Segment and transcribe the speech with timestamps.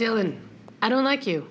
[0.00, 0.40] Dylan,
[0.80, 1.46] I don't like you.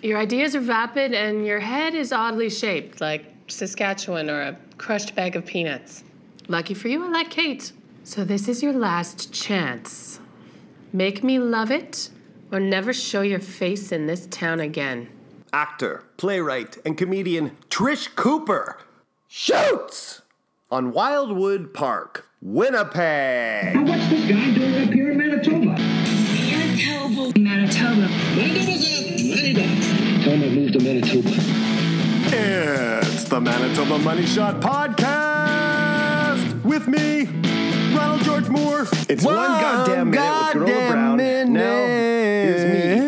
[0.00, 5.16] Your ideas are vapid and your head is oddly shaped, like Saskatchewan or a crushed
[5.16, 6.04] bag of peanuts.
[6.46, 7.72] Lucky for you, I like Kate.
[8.04, 10.20] So this is your last chance.
[10.92, 12.10] Make me love it
[12.52, 15.08] or never show your face in this town again.
[15.52, 18.78] Actor, playwright, and comedian Trish Cooper
[19.26, 20.22] shoots
[20.70, 23.74] on Wildwood Park, Winnipeg.
[31.22, 33.00] Manitoba.
[33.02, 37.24] It's the Manitoba Money Shot Podcast with me,
[37.94, 38.86] Ronald George Moore.
[39.08, 41.16] It's one, goddamn minute with Granola Brown.
[41.52, 43.00] Now here's me,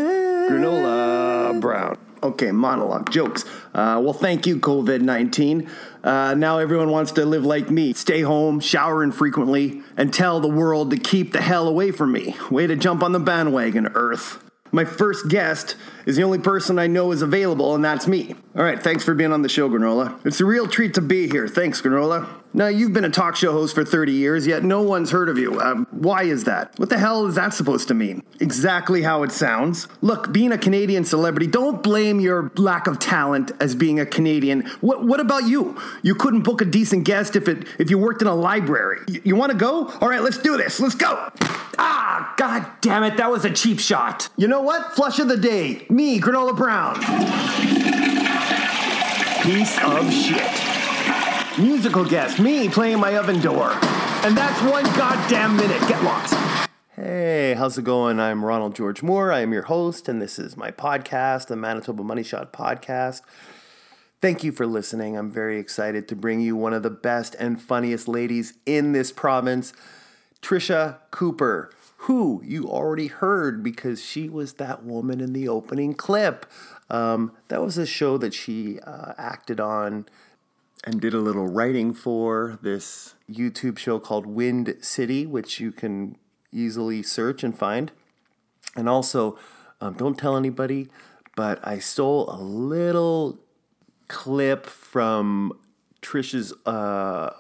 [0.51, 1.97] Granola Brown.
[2.23, 3.45] Okay, monologue jokes.
[3.75, 5.69] Uh, well, thank you, COVID 19.
[6.05, 10.49] Uh, now everyone wants to live like me stay home, shower infrequently, and tell the
[10.49, 12.37] world to keep the hell away from me.
[12.51, 14.43] Way to jump on the bandwagon, Earth.
[14.75, 15.77] My first guest
[16.07, 18.35] is the only person I know is available, and that's me.
[18.57, 20.19] All right, thanks for being on the show, Granola.
[20.25, 21.47] It's a real treat to be here.
[21.47, 22.42] Thanks, Granola.
[22.55, 25.39] Now, you've been a talk show host for 30 years, yet no one's heard of
[25.39, 25.59] you.
[25.61, 26.79] Um, why is that?
[26.79, 28.23] What the hell is that supposed to mean?
[28.41, 29.89] Exactly how it sounds.
[30.03, 34.63] Look, being a Canadian celebrity, don't blame your lack of talent as being a Canadian.
[34.83, 35.81] What, what about you?
[36.03, 39.01] You couldn't book a decent guest if it if you worked in a library.
[39.09, 39.89] You, you want to go?
[40.01, 40.79] All right, let's do this.
[40.79, 41.31] Let's go.
[41.79, 44.29] Ah, god damn it, that was a cheap shot.
[44.37, 44.93] You know what?
[44.93, 45.87] Flush of the day.
[45.89, 46.97] Me, Granola Brown.
[49.43, 50.72] Piece of shit.
[51.59, 53.73] Musical guest, me playing my oven door.
[54.25, 55.87] And that's one goddamn minute.
[55.87, 56.33] Get lost.
[56.97, 58.19] Hey, how's it going?
[58.19, 59.31] I'm Ronald George Moore.
[59.31, 63.21] I am your host, and this is my podcast, the Manitoba Money Shot Podcast.
[64.23, 65.15] Thank you for listening.
[65.19, 69.13] I'm very excited to bring you one of the best and funniest ladies in this
[69.13, 69.75] province,
[70.41, 76.47] Trisha Cooper, who you already heard because she was that woman in the opening clip.
[76.89, 80.07] Um, that was a show that she uh, acted on
[80.85, 86.17] and did a little writing for this YouTube show called Wind City, which you can
[86.53, 87.93] easily search and find.
[88.77, 89.39] And also,
[89.81, 90.89] um, don't tell anybody,
[91.37, 93.39] but I stole a little
[94.09, 95.53] clip from
[96.01, 97.31] Trish's uh,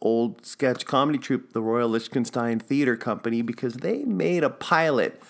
[0.00, 5.22] old sketch comedy troupe, the Royal Liechtenstein Theater Company, because they made a pilot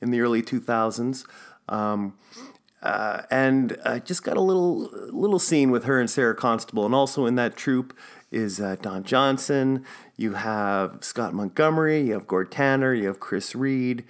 [0.00, 1.24] in the early 2000s.
[1.68, 2.14] Um,
[2.82, 6.94] uh, and I just got a little little scene with her and Sarah Constable, and
[6.94, 7.96] also in that troupe
[8.30, 9.84] is uh, Don Johnson.
[10.16, 12.00] You have Scott Montgomery.
[12.00, 12.94] You have Gord Tanner.
[12.94, 14.04] You have Chris Reed.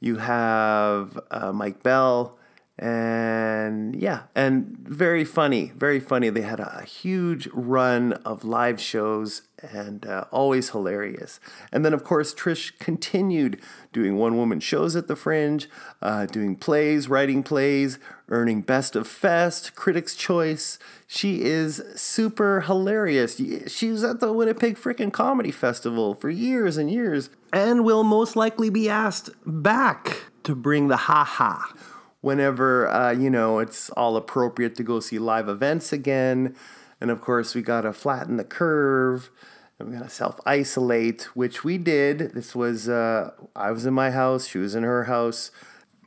[0.00, 2.38] You have uh, Mike Bell,
[2.78, 6.28] and yeah, and very funny, very funny.
[6.28, 11.40] They had a huge run of live shows and uh, always hilarious.
[11.72, 13.60] And then, of course, Trish continued
[13.92, 15.68] doing one woman shows at the Fringe,
[16.02, 17.98] uh, doing plays, writing plays,
[18.28, 20.78] earning Best of Fest, Critics' Choice.
[21.06, 23.40] She is super hilarious.
[23.68, 28.36] She was at the Winnipeg Frickin' Comedy Festival for years and years and will most
[28.36, 31.72] likely be asked back to bring the ha ha
[32.20, 36.56] whenever, uh, you know, it's all appropriate to go see live events again.
[37.00, 39.30] And of course, we got to flatten the curve
[39.78, 42.32] I'm gonna self isolate, which we did.
[42.32, 45.50] This was, uh, I was in my house, she was in her house.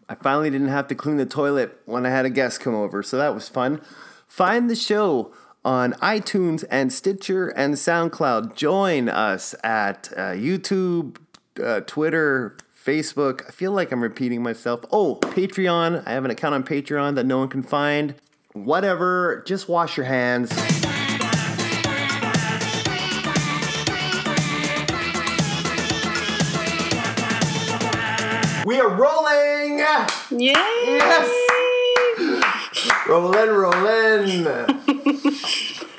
[0.10, 3.04] I finally didn't have to clean the toilet when I had a guest come over,
[3.04, 3.80] so that was fun.
[4.28, 5.32] Find the show
[5.64, 8.56] on iTunes and Stitcher and SoundCloud.
[8.56, 11.18] Join us at uh, YouTube,
[11.64, 13.48] uh, Twitter, Facebook.
[13.48, 14.84] I feel like I'm repeating myself.
[14.92, 16.02] Oh, Patreon.
[16.08, 18.16] I have an account on Patreon that no one can find.
[18.54, 20.50] Whatever, just wash your hands.
[28.66, 29.59] We are rolling!
[30.32, 30.54] Yay!
[30.54, 31.30] Yes!
[33.08, 34.26] Rolling, rolling.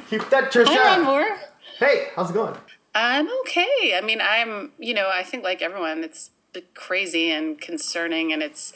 [0.08, 0.68] Keep that, Trisha.
[0.68, 1.38] Hi, Ron Moore.
[1.78, 2.56] Hey, how's it going?
[2.94, 3.94] I'm okay.
[3.96, 6.30] I mean, I'm, you know, I think like everyone, it's
[6.74, 8.72] crazy and concerning, and it's.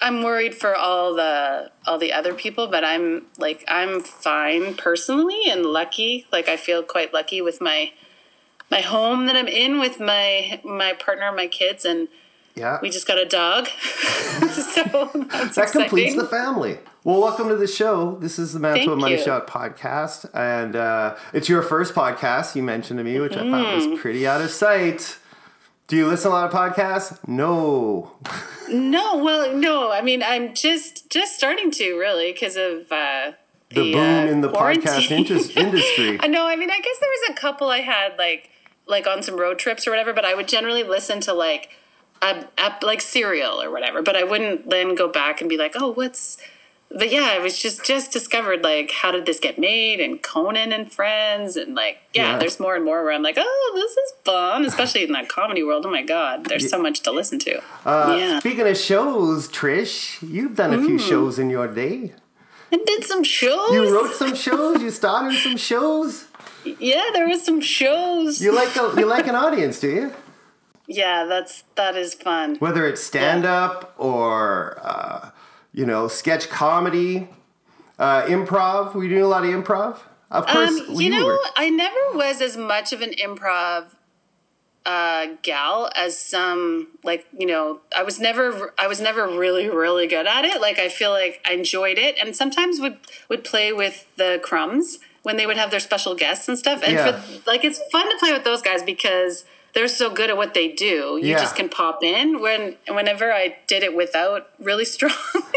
[0.00, 5.42] I'm worried for all the all the other people, but I'm like I'm fine personally
[5.48, 6.26] and lucky.
[6.30, 7.92] Like I feel quite lucky with my
[8.70, 12.06] my home that I'm in with my my partner, my kids, and
[12.54, 12.78] Yeah.
[12.82, 13.66] we just got a dog.
[14.50, 16.78] so that's that completes the family.
[17.04, 18.16] Well, welcome to the show.
[18.20, 19.22] This is the Thank Money you.
[19.22, 22.54] Shot podcast, and uh, it's your first podcast.
[22.54, 23.90] You mentioned to me, which I thought Mm.
[23.90, 25.18] was pretty out of sight.
[25.88, 27.18] Do you listen to a lot of podcasts?
[27.26, 28.12] No.
[28.68, 29.90] No, well, no.
[29.92, 33.32] I mean, I'm just just starting to really because of uh,
[33.68, 35.50] The boom uh, in the podcast quarantine.
[35.56, 36.18] industry.
[36.22, 36.46] I know.
[36.46, 38.48] I mean, I guess there was a couple I had like
[38.86, 41.68] like on some road trips or whatever, but I would generally listen to like
[42.22, 44.00] a, a, like Serial or whatever.
[44.02, 46.38] But I wouldn't then go back and be like, oh, what's.
[46.94, 50.72] But yeah, I was just just discovered like how did this get made and Conan
[50.72, 52.38] and Friends and like yeah, Yeah.
[52.38, 55.62] there's more and more where I'm like oh this is fun, especially in that comedy
[55.62, 55.86] world.
[55.86, 57.62] Oh my god, there's so much to listen to.
[57.86, 60.84] Uh, yeah, Speaking of shows, Trish, you've done a Mm.
[60.86, 62.12] few shows in your day.
[62.70, 63.72] I did some shows.
[63.72, 64.82] You wrote some shows.
[64.82, 66.26] You started some shows.
[66.78, 68.42] yeah, there was some shows.
[68.42, 70.12] You like a, you like an audience, do you?
[70.92, 72.56] Yeah, that's that is fun.
[72.56, 75.30] Whether it's stand up or uh,
[75.72, 77.28] you know sketch comedy,
[77.98, 78.94] uh, improv.
[78.94, 79.98] You doing a lot of improv?
[80.30, 81.38] Of course, Um, you know, were.
[81.56, 83.86] I never was as much of an improv
[84.84, 87.80] uh, gal as some like you know.
[87.96, 90.60] I was never I was never really really good at it.
[90.60, 92.98] Like I feel like I enjoyed it, and sometimes would
[93.28, 96.82] would play with the Crumbs when they would have their special guests and stuff.
[96.82, 97.20] And Yeah.
[97.20, 99.44] for like it's fun to play with those guys because.
[99.74, 101.18] They're so good at what they do.
[101.20, 101.38] You Yeah.
[101.38, 102.40] just can pop in.
[102.40, 105.12] When whenever I did it without really strong,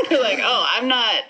[0.09, 1.21] you're like, oh, I'm not.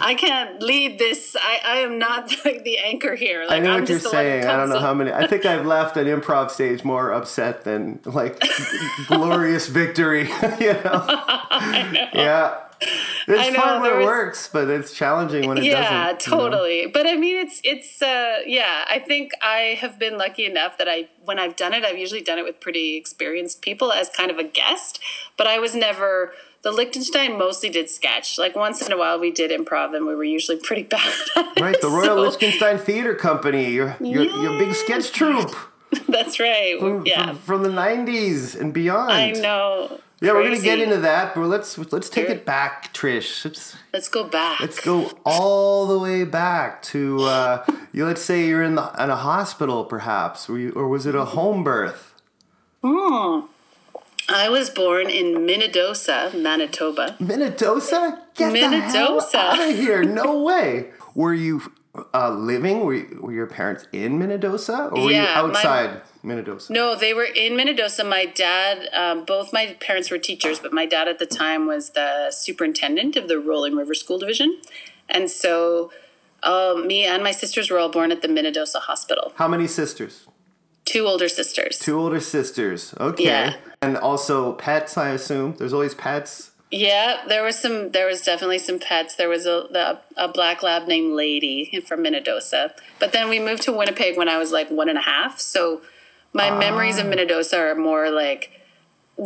[0.00, 1.36] I can't lead this.
[1.40, 3.42] I, I am not like the anchor here.
[3.44, 4.44] Like, I know I'm what you're just the one who saying.
[4.46, 5.12] I don't know how many.
[5.12, 8.42] I think I've left an improv stage more upset than like
[9.06, 10.22] glorious victory.
[10.60, 11.04] you know?
[12.12, 12.56] Yeah.
[13.28, 16.26] It's know, fun when it was- works, but it's challenging when it yeah, doesn't.
[16.32, 16.48] you know?
[16.50, 16.86] totally.
[16.86, 18.84] But I mean, it's it's uh, yeah.
[18.88, 22.22] I think I have been lucky enough that I when I've done it, I've usually
[22.22, 24.98] done it with pretty experienced people as kind of a guest.
[25.36, 26.32] But I was never.
[26.62, 28.38] The Liechtenstein mostly did sketch.
[28.38, 31.12] Like once in a while, we did improv, and we were usually pretty bad.
[31.36, 31.60] at it.
[31.60, 35.54] Right, the Royal So, Liechtenstein Theater Company, your your, your big sketch troupe
[36.08, 36.78] That's right.
[36.80, 39.10] from, yeah, from, from the '90s and beyond.
[39.12, 40.00] I know.
[40.22, 42.36] Yeah, we're gonna get into that, but let's let's take Sure.
[42.36, 43.44] it back, Trish.
[43.44, 44.60] Let's Let's go back.
[44.60, 48.06] let's go all the way back to uh, you.
[48.06, 51.24] Let's say you're in the in a hospital, perhaps, were you, or was it a
[51.24, 52.14] home birth?
[54.28, 57.16] I was born in Minnedosa, Manitoba.
[57.20, 58.18] Minnedosa?
[58.34, 59.34] Get the hell Minnedosa.
[59.34, 60.02] out of here!
[60.04, 60.90] No way.
[61.14, 61.60] Were you
[62.14, 62.84] uh, living?
[62.84, 66.70] Were, you, were your parents in Minnedosa, or were you Yeah, my- outside Minnedosa?
[66.70, 68.08] No, they were in Minnedosa.
[68.08, 71.90] My dad, um, both my parents were teachers, but my dad at the time was
[71.90, 74.60] the superintendent of the Rolling River School Division.
[75.08, 75.90] And so
[76.42, 79.32] um, me and my sisters were all born at the Minnedosa Hospital.
[79.36, 80.26] How many sisters?
[80.84, 81.78] Two older sisters.
[81.78, 82.94] Two older sisters.
[82.98, 83.24] Okay.
[83.24, 83.56] Yeah.
[83.80, 85.54] And also pets, I assume.
[85.56, 86.50] There's always pets.
[86.72, 87.90] Yeah, there was some.
[87.90, 89.16] There was definitely some pets.
[89.16, 92.72] There was a the, a black lab named Lady from Minnedosa.
[92.98, 95.38] But then we moved to Winnipeg when I was like one and a half.
[95.38, 95.82] So
[96.32, 98.50] my memories of Minnedosa are more like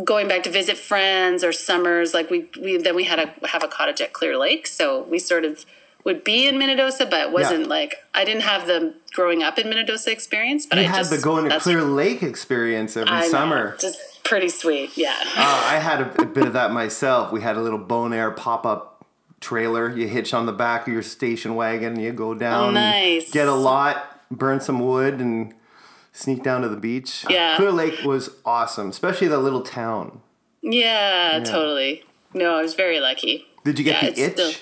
[0.03, 2.13] going back to visit friends or summers.
[2.13, 5.19] Like we, we then we had a have a cottage at Clear Lake, so we
[5.19, 5.65] sort of
[6.03, 7.67] would be in Minnedosa, but it wasn't Yeah.
[7.67, 10.65] like I didn't have the growing up in Minnedosa experience.
[10.65, 13.77] But You I had just the going to Clear Lake experience every I know, summer.
[13.79, 14.97] just pretty sweet.
[14.97, 15.15] Yeah.
[15.35, 17.31] Uh, I had a, a bit of that myself.
[17.31, 19.05] We had a little Bonair pop up
[19.39, 19.95] trailer.
[19.95, 21.99] You hitch on the back of your station wagon.
[21.99, 23.29] You go down, Oh, nice.
[23.31, 25.53] get a lot, burn some wood, and
[26.17, 27.25] sneak down to the beach.
[27.29, 27.55] Yeah.
[27.57, 30.21] Clear Lake was awesome, especially the little town.
[30.61, 32.03] Yeah, totally.
[32.33, 33.45] No, I was very lucky.
[33.63, 34.31] Did you get Yeah, the itch?
[34.33, 34.53] still-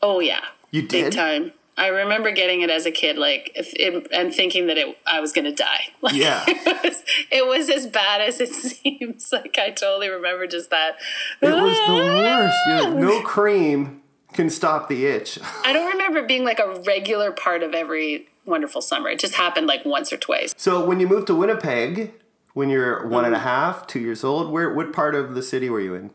[0.00, 1.04] Oh yeah, You did.
[1.06, 1.52] big time.
[1.76, 5.20] I remember getting it as a kid, like, if it, and thinking that it, I
[5.20, 5.84] was gonna die.
[6.02, 6.44] Like, Yeah.
[6.48, 9.32] it was, it was as bad as it seems.
[9.32, 10.96] Like, I totally remember just that.
[11.40, 12.42] It was the ah!
[12.76, 12.94] worst.
[12.94, 15.38] You're no cream can stop the itch.
[15.64, 19.08] I don't remember being like a regular part of every wonderful summer.
[19.10, 20.54] It just happened like once or twice.
[20.56, 22.12] So when you moved to Winnipeg,
[22.54, 23.26] when you're one Mm-hmm.
[23.26, 26.10] and a half, two years old, where what part of the city were you in?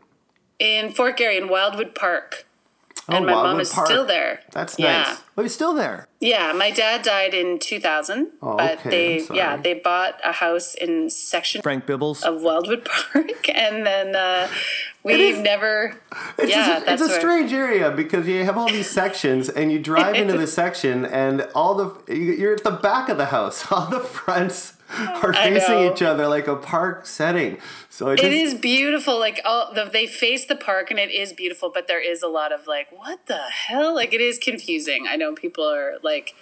[0.58, 2.46] In Fort Garry, in Wildwood Park.
[3.08, 3.86] And my mom Oh, is Park.
[3.86, 4.40] still there.
[4.52, 5.02] That's Yeah.
[5.02, 5.16] nice.
[5.36, 6.06] Oh, you're still there.
[6.20, 9.38] Yeah, my dad died in 2000, Oh, but okay, they I'm sorry.
[9.38, 12.22] yeah they bought a house in section Frank Bibbles.
[12.24, 14.48] of Wildwood Park, and then uh,
[15.04, 15.94] we've is- never.
[16.38, 19.48] It's, yeah, a, it's that's a where- strange area because you have all these sections
[19.48, 23.26] and you drive into the section and all the you're at the back of the
[23.26, 23.70] house.
[23.70, 24.74] All the fronts
[25.22, 27.58] are facing each other like a park setting.
[27.90, 29.18] So it, It just, is beautiful.
[29.18, 31.70] Like all the, they face the park, and it is beautiful.
[31.72, 33.94] But there is a lot of like, what the hell?
[33.94, 35.06] Like it is confusing.
[35.08, 36.34] I know people are like.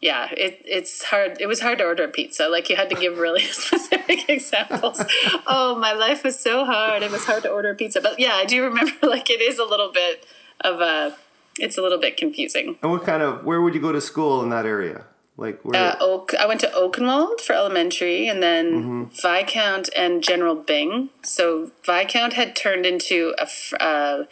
[0.00, 1.40] Yeah, it, it's hard.
[1.40, 2.48] It was hard to order a pizza.
[2.48, 5.02] Like you had to give really specific examples.
[5.44, 7.02] oh, my life was so hard.
[7.02, 8.00] It was hard to order a pizza.
[8.00, 8.92] But yeah, I do remember.
[9.02, 10.24] Like it is a little bit
[10.60, 11.16] of a.
[11.58, 12.78] It's a little bit confusing.
[12.80, 15.04] And what kind of where would you go to school in that area?
[15.38, 15.92] Like where?
[15.92, 16.34] Uh, Oak.
[16.34, 19.04] I went to Oakenwald for elementary, and then Mm-hmm.
[19.14, 21.08] Viscount and General Byng.
[21.22, 23.46] So Viscount had turned into a
[23.82, 24.24] uh,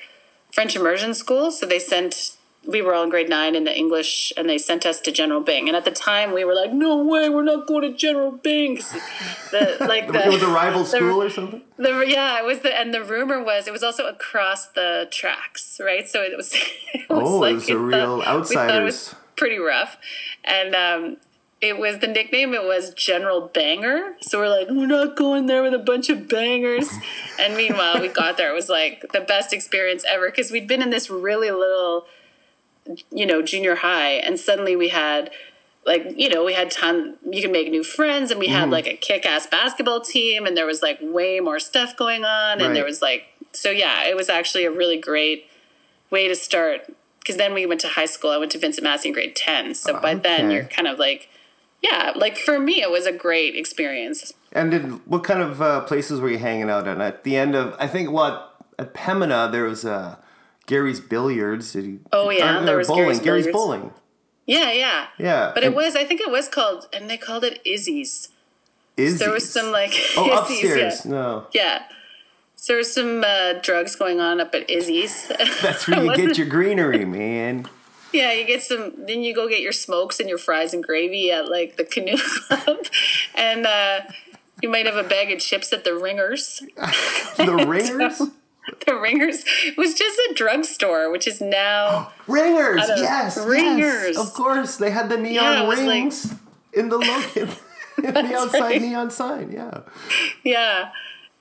[0.52, 2.32] French immersion school, so they sent
[2.66, 5.40] we were all in grade nine in the English, and they sent us to General
[5.40, 5.68] Byng.
[5.68, 8.80] And at the time, we were like, "No way, we're not going to General Byng."
[9.52, 11.62] The like the it was a rival the- school or something.
[11.76, 15.80] the, yeah, it was the and the rumor was it was also across the tracks,
[15.80, 16.08] right?
[16.08, 16.52] So it was.
[16.94, 19.14] It was Oh, it was a real thought outsiders.
[19.36, 19.98] Pretty rough,
[20.44, 21.16] and um,
[21.60, 22.54] it was the nickname.
[22.54, 24.16] It was General Banger.
[24.20, 26.88] So we're like, we're not going there with a bunch of bangers.
[27.40, 28.50] and meanwhile, we got there.
[28.50, 32.06] It was like the best experience ever because we'd been in this really little,
[33.10, 35.30] you know, junior high, and suddenly we had
[35.86, 38.88] like you know we had ton you can make new friends and we had like
[38.88, 42.84] a kick-ass basketball team and there was like way more stuff going on and there
[42.84, 45.46] was like so yeah it was actually a really great
[46.10, 46.92] way to start
[47.26, 49.74] because then we went to high school i went to vincent massey in grade 10
[49.74, 51.28] so by then you're kind of like
[51.82, 55.80] yeah like for me it was a great experience And did, what kind of uh,
[55.82, 56.98] places were you hanging out at?
[57.00, 58.32] At the end of, I think, what
[58.78, 60.16] at Pembina there was uh,
[60.66, 61.72] Gary's Billiards.
[61.72, 61.98] Did he?
[62.10, 63.04] Oh, yeah, there was bowling.
[63.04, 63.90] Gary's Gary's bowling.
[64.46, 67.60] yeah yeah Yeah, but it was i think it was called and they called it
[67.66, 68.28] izzy's
[68.96, 69.18] Izzy's.
[69.18, 71.04] there was some like oh Izzy's, upstairs.
[71.04, 71.10] yeah.
[71.12, 71.82] No, yeah
[72.66, 75.28] so there was some uh, drugs going on up at izzy's
[75.62, 77.68] that's where you get your greenery, man.
[78.12, 79.06] Yeah, you get some.
[79.06, 82.16] Then you go get your smokes and your fries and gravy at like the canoe
[82.48, 82.78] club,
[83.36, 84.00] and uh,
[84.60, 86.60] you might have a bag of chips at the Ringers.
[87.36, 88.18] The ringers,
[88.84, 89.44] The Ringers
[89.76, 92.82] was just a drugstore, which is now ringers.
[92.90, 92.96] I.
[92.96, 94.16] Yes, Ringers.
[94.16, 96.34] Yes, of course, they had the neon Yeah, it was like- rings
[96.72, 97.52] in the logo.
[98.02, 98.82] in the outside right.
[98.82, 99.82] neon sign, yeah.
[100.42, 100.90] yeah,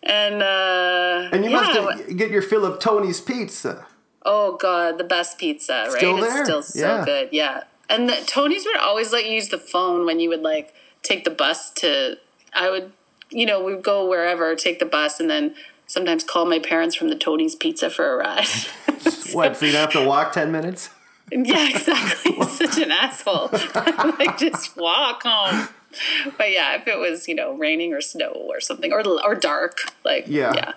[0.05, 3.85] and uh, And you yeah, must get your fill of Tony's Pizza.
[4.25, 5.91] oh god, the best pizza, right?
[5.97, 6.45] Still It's there?
[6.45, 7.05] still so Yeah.
[7.05, 7.63] good, yeah.
[7.89, 11.23] And the, Tony's would always let you use the phone when you would like take
[11.23, 12.17] the bus to.
[12.53, 12.91] I would,
[13.29, 15.53] you know, we'd go wherever, take the bus, and then
[15.85, 18.47] sometimes call my parents from the Tony's Pizza for a ride.
[19.33, 19.57] What?
[19.57, 20.89] So you don't have to walk ten minutes?
[21.31, 22.41] yeah, exactly.
[22.47, 23.49] Such an asshole.
[24.19, 25.67] like just walk home.
[26.37, 29.91] But yeah, if it was you know raining or snow or something or or dark,
[30.03, 30.53] like Yeah.
[30.55, 30.73] yeah.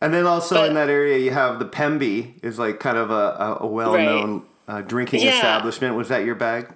[0.00, 3.10] And then also But- in that area, you have the Pemby is like kind of
[3.10, 5.34] a, a, well-known uh, drinking Yeah.
[5.34, 5.96] establishment.
[5.96, 6.68] Was that your bag?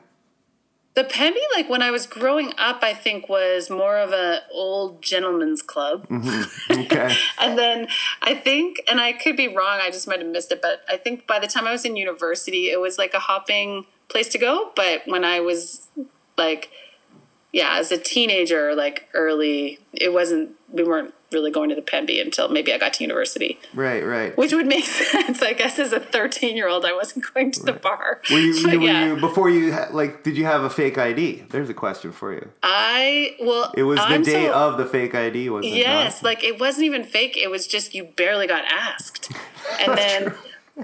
[0.95, 5.01] The Pemby, like when I was growing up, I think was more of a old
[5.03, 6.07] gentleman's club.
[6.71, 7.15] Okay.
[7.41, 7.87] And then
[8.21, 10.97] I think, and I could be wrong, I just might have missed it, but I
[10.99, 14.39] think by the time I was in university, it was like a hopping place to
[14.39, 14.71] go.
[14.77, 15.89] But when I was
[16.37, 16.71] like,
[17.53, 22.21] yeah, as a teenager, like early, it wasn't, we weren't really going to the Pemby
[22.21, 24.37] until maybe I got to university, right, right.
[24.37, 25.41] which would make sense.
[25.43, 28.21] I guess as a 13 year old, I wasn't going to the bar.
[28.31, 30.23] Were you, But were yeah, you before you ha- like?
[30.25, 31.45] Did you have a fake ID?
[31.51, 32.51] There's a question for you.
[32.63, 36.23] I, well, It was the I'm day so- of the fake ID, was it Yes,
[36.23, 36.29] not?
[36.29, 37.37] like it wasn't even fake.
[37.37, 39.31] It was just you barely got asked.
[39.81, 40.35] And then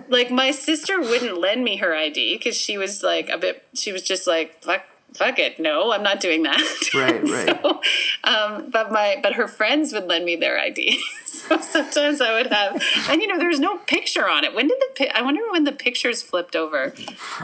[0.08, 3.90] like my sister wouldn't lend me her ID cuz she was like a bit she
[3.90, 4.82] was just like fuck
[5.14, 5.58] fuck it.
[5.58, 6.60] No, I'm not doing that.
[6.94, 7.60] Right, right.
[7.62, 7.80] so,
[8.24, 11.00] um but my but her friends would lend me their ID.
[11.26, 14.54] so sometimes I would have and you know there's no picture on it.
[14.54, 16.94] When did the I wonder when the pictures flipped over.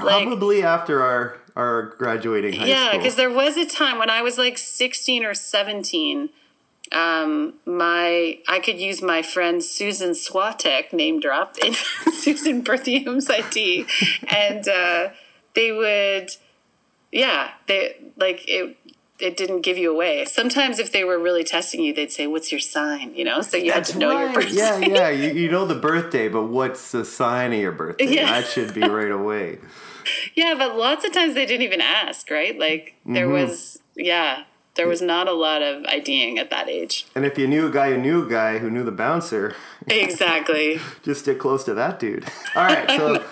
[0.02, 2.68] Like Probably after our our graduating high school.
[2.68, 6.30] yeah, because there was a time when I was like 16 or 17.
[6.92, 11.75] Um, my I could use my friend Susan Swatek name drop in
[12.12, 13.87] Susan Berthium's ID,
[14.28, 15.09] and uh,
[15.54, 16.30] they would,
[17.14, 18.76] yeah, they like it.
[19.21, 20.25] It didn't give you away.
[20.25, 23.56] Sometimes, if they were really testing you, they'd say, "What's your sign?" You know, so
[23.56, 24.56] you That's had to know your birthday.
[24.56, 25.09] Yeah, yeah.
[25.09, 28.12] You, you know the birthday, but what's the sign of your birthday?
[28.16, 28.40] Yeah.
[28.40, 29.59] That should be right away.
[30.35, 32.59] Yeah, but lots of times they didn't even ask, right?
[32.59, 33.33] Like there Mm-hmm.
[33.49, 34.44] was, yeah,
[34.75, 37.06] there was not a lot of IDing at that age.
[37.14, 39.54] And if you knew a guy who knew a guy who knew the bouncer,
[39.87, 40.78] Exactly.
[41.02, 42.25] just stick close to that dude.
[42.54, 43.25] All right, so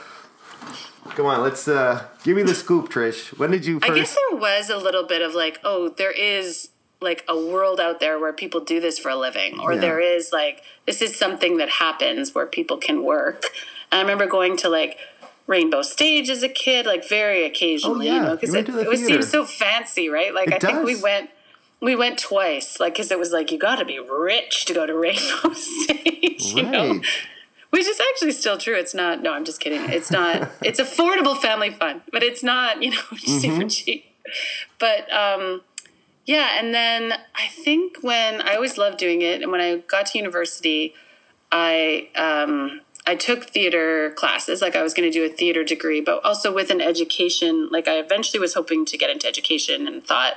[1.14, 3.36] come on, let's uh give me the scoop, Trish.
[3.38, 3.92] When did you first?
[3.92, 6.68] I guess there was a little bit of like, oh, there is
[7.00, 9.80] like a world out there where people do this for a living, or Yeah.
[9.80, 13.44] there is like this is something that happens where people can work.
[13.90, 14.98] And I remember going to like
[15.46, 18.18] Rainbow Stage as a kid, like very occasionally, Oh, yeah.
[18.20, 19.20] you know, because it, it would theater.
[19.20, 20.32] seem so fancy, right?
[20.32, 21.30] Like It I think we went.
[21.80, 24.86] We went twice, like, because it was like you got to be rich to go
[24.86, 27.00] to Rainbow Stage, you know.
[27.72, 28.74] Which is actually still true.
[28.74, 29.22] It's not.
[29.22, 29.80] No, I'm just kidding.
[29.88, 30.50] It's not.
[30.62, 32.82] it's affordable family fun, but it's not.
[32.82, 34.04] You know, super cheap.
[34.78, 35.62] But um,
[36.26, 40.04] yeah, and then I think when I always loved doing it, and when I got
[40.06, 40.94] to university,
[41.50, 44.60] I um, I took theater classes.
[44.60, 47.70] Like I was going to do a theater degree, but also with an education.
[47.70, 50.34] Like I eventually was hoping to get into education and thought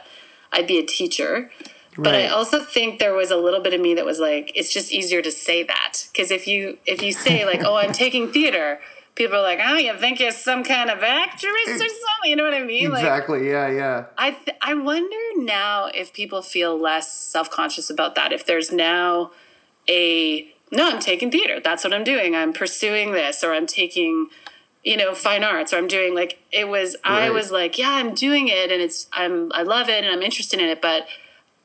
[0.53, 1.51] I'd be a teacher.
[1.97, 4.71] But I also think there was a little bit of me that was like, it's
[4.73, 8.31] just easier to say that because if you if you say like, oh, I'm taking
[8.31, 8.79] theater,
[9.15, 11.89] people are like, oh, you think you're some kind of actress or something?
[12.25, 12.91] You know what I mean?
[12.91, 13.49] Like, Exactly.
[13.49, 13.69] Yeah.
[13.69, 14.05] Yeah.
[14.17, 18.33] I th- I wonder now if people feel less self conscious about that.
[18.33, 19.31] If there's now
[19.87, 21.59] a no, I'm taking theater.
[21.63, 22.35] That's what I'm doing.
[22.35, 24.27] I'm pursuing this, or I'm taking
[24.83, 26.95] you know fine arts, or I'm doing like it was.
[27.03, 30.21] I was like, yeah, I'm doing it, and it's I'm I love it, and I'm
[30.21, 31.07] interested in it, but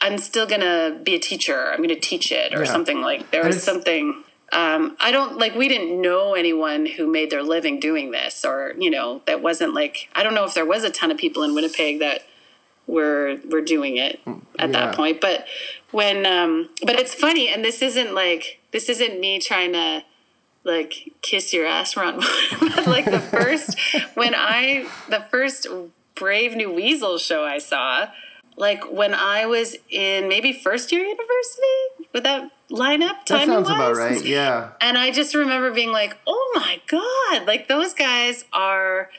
[0.01, 1.71] I'm still gonna be a teacher.
[1.73, 2.73] I'm gonna teach it, or Yeah.
[2.73, 4.25] something like there was something.
[4.53, 8.75] Um, I don't like we didn't know anyone who made their living doing this, or
[8.79, 11.43] you know that wasn't like I don't know if there was a ton of people
[11.43, 12.23] in Winnipeg that
[12.87, 14.21] were were doing it
[14.59, 14.87] at yeah.
[14.87, 15.21] that point.
[15.21, 15.47] But
[15.91, 20.03] when um, but it's funny, and this isn't like this isn't me trying to
[20.65, 22.19] like kiss your ass, Ron.
[22.87, 23.79] like the first
[24.15, 25.67] when I the first
[26.15, 28.09] Brave New Weasel show I saw,
[28.61, 33.27] like when I was in maybe first year university, with that line up?
[33.27, 34.25] That sounds about right.
[34.25, 34.71] Yeah.
[34.81, 39.11] And I just remember being like, oh my God, like those guys are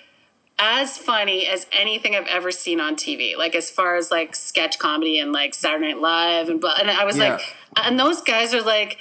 [0.60, 3.36] as funny as anything I've ever seen on TV.
[3.36, 6.76] Like as far as like sketch comedy and like Saturday Night Live and blah.
[6.80, 7.34] And I was Yeah.
[7.34, 8.98] like, and those guys are like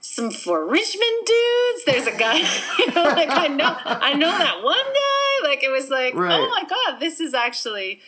[0.00, 1.84] some Fort Richmond dudes.
[1.84, 2.38] There's a guy,
[2.78, 5.48] you know, like I know, I know that one guy.
[5.48, 6.40] Like it was like, oh Right.
[6.40, 8.00] oh my God, this is actually,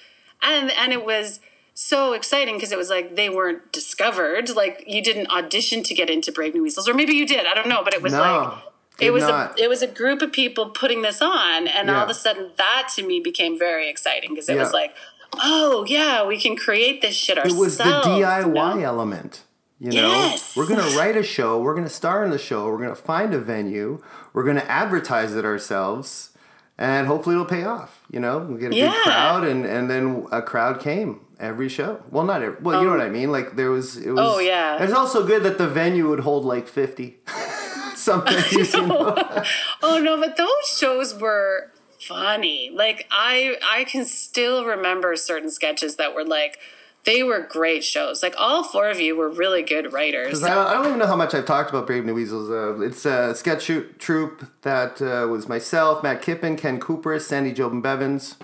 [0.42, 1.40] and and it was
[1.74, 4.48] so exciting because it was like they weren't discovered.
[4.50, 7.46] Like you didn't audition to get into Brave New Weasels, or maybe you did.
[7.46, 8.20] I don't know, but it was No.
[8.20, 8.58] like
[9.00, 9.58] it was not.
[9.58, 12.50] a it was a group of people putting this on, and all of a sudden
[12.56, 14.94] that to me became very exciting because it was like,
[15.42, 17.56] oh yeah, we can create this shit ourselves.
[17.56, 18.86] It was the DIY you know?
[18.86, 19.42] element.
[19.80, 20.56] You know, Yes.
[20.56, 21.58] we're gonna write a show.
[21.60, 22.66] We're gonna star in the show.
[22.68, 24.00] We're gonna find a venue.
[24.32, 26.30] We're gonna advertise it ourselves,
[26.78, 28.00] and hopefully it'll pay off.
[28.10, 28.92] You know, we get a Yeah.
[28.92, 32.02] good crowd, and and then a crowd came every show.
[32.10, 32.56] Well, not every.
[32.60, 33.30] Well, you know Um, what I mean.
[33.32, 33.96] Like there was.
[33.96, 34.20] It was.
[34.20, 34.82] Oh, yeah.
[34.82, 37.18] It's also good that the venue would hold like fifty.
[37.96, 39.14] Some venues, you know.
[39.82, 42.70] Oh no, but those shows were funny.
[42.72, 46.58] Like I I can still remember certain sketches that were like
[47.04, 48.22] they were great shows.
[48.22, 50.42] Like all four of you were really good writers.
[50.42, 52.50] I don't, I don't even know how much I've talked about Brave New Weasels.
[52.50, 57.52] Uh, it's a sketch shoot troupe that uh, was myself, Matt Kippen, Ken Cooper, Sandy
[57.54, 58.36] Jobin Bevans,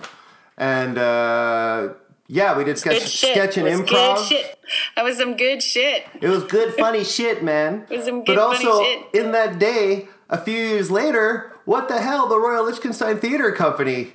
[0.57, 1.89] and uh,
[2.31, 4.15] yeah, we did sketch, sketch and improv.
[4.15, 4.59] Good shit.
[4.95, 6.05] That was some good shit.
[6.21, 7.85] It was good, funny shit, man.
[7.89, 9.05] It was some but good, funny also shit.
[9.13, 12.29] in that day, a few years later, what the hell?
[12.29, 14.13] The Royal Liechtenstein Theater Company.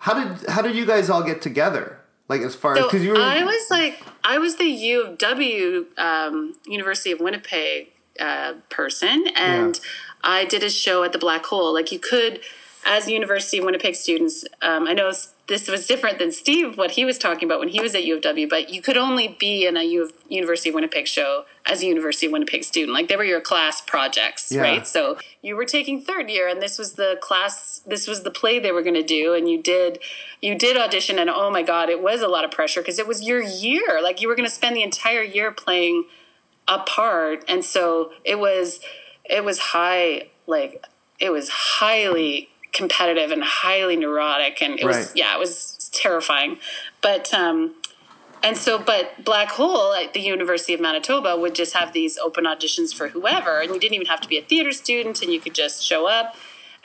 [0.00, 1.98] How did how did you guys all get together?
[2.28, 5.18] Like as far So because you were I was like, I was the U of
[5.18, 9.80] W, um, University of Winnipeg uh, person, and
[10.22, 11.72] I did a show at the Black Hole.
[11.72, 12.40] Like you could,
[12.84, 15.10] as University of Winnipeg students, um, I know
[15.46, 18.16] this was different than Steve what he was talking about when he was at U
[18.16, 21.44] of W, but you could only be in a U of University of Winnipeg show
[21.66, 22.94] as a University of Winnipeg student.
[22.94, 24.62] Like they were your class projects, Yeah.
[24.62, 24.86] right?
[24.86, 27.82] So you were taking third year, and this was the class.
[27.86, 29.98] This was the play they were going to do, and you did,
[30.40, 33.06] you did audition, and oh my god, it was a lot of pressure because it
[33.06, 34.00] was your year.
[34.02, 36.06] Like you were going to spend the entire year playing
[36.66, 38.80] a part, and so it was,
[39.28, 40.82] it was high, like
[41.20, 44.96] it was highly competitive and highly neurotic, and it Right.
[44.96, 46.58] was yeah, it was terrifying,
[47.00, 47.74] but um.
[48.42, 52.44] And so, but Black Hole at the University of Manitoba would just have these open
[52.44, 55.40] auditions for whoever, and you didn't even have to be a theater student, and you
[55.40, 56.36] could just show up.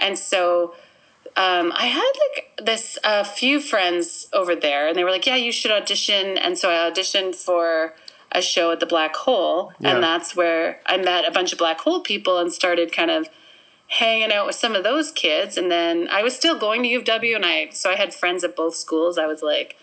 [0.06, 0.74] And so,
[1.36, 5.36] um, I had like this a few friends over there, and they were like, "Yeah,
[5.36, 7.94] you should audition." And so I auditioned for
[8.32, 9.96] a show at the Black Hole, Yeah.
[9.96, 13.28] and that's where I met a bunch of Black Hole people and started kind of
[13.90, 15.58] hanging out with some of those kids.
[15.58, 18.14] And then I was still going to U of W, and I so I had
[18.14, 19.18] friends at both schools.
[19.18, 19.78] I was like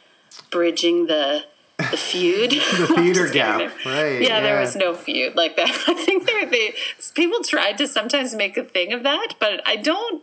[0.51, 1.45] bridging the
[1.79, 2.51] the feud.
[2.79, 4.23] the theater gap, right?
[4.23, 5.71] Yeah, there was no feud like that.
[5.89, 6.75] I think there they
[7.15, 10.23] people tried to sometimes make a thing of that, but I don't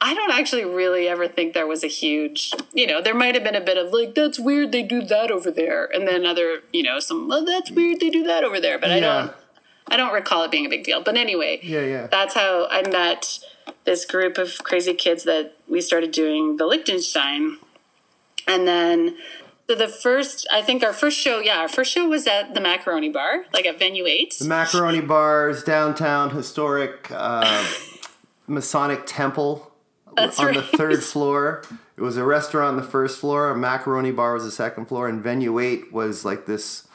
[0.00, 3.44] I don't actually really ever think there was a huge, you know, there might have
[3.44, 6.62] been a bit of like that's weird they do that over there and then other,
[6.72, 9.32] you know, some oh, that's weird they do that over there, but I don't
[9.90, 11.02] I don't recall it being a big deal.
[11.02, 12.06] But anyway, Yeah, yeah.
[12.06, 13.38] That's how I met
[13.84, 17.58] this group of crazy kids that we started doing the Liechtenstein.
[18.46, 19.16] And then
[19.68, 22.60] so the first I think our first show, yeah, our first show was at the
[22.60, 24.36] Macaroni Bar, like at Venue 8.
[24.38, 27.66] The macaroni bars, downtown, historic uh,
[28.46, 29.72] Masonic temple
[30.16, 31.62] That's on the third floor.
[31.96, 33.50] It was a restaurant on the first floor.
[33.50, 36.86] A macaroni bar was the second floor, and venue eight was like this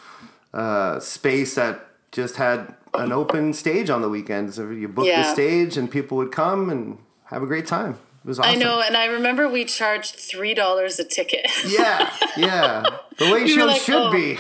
[0.54, 4.58] uh, space that just had an open stage on the weekends.
[4.58, 7.97] You booked the stage, and people would come and have a great time.
[8.23, 8.52] It was awesome.
[8.52, 11.49] I know, and I remember we charged three dollars a ticket.
[11.67, 12.84] Yeah, yeah.
[13.17, 14.12] The way We shows like, should oh.
[14.12, 14.38] be.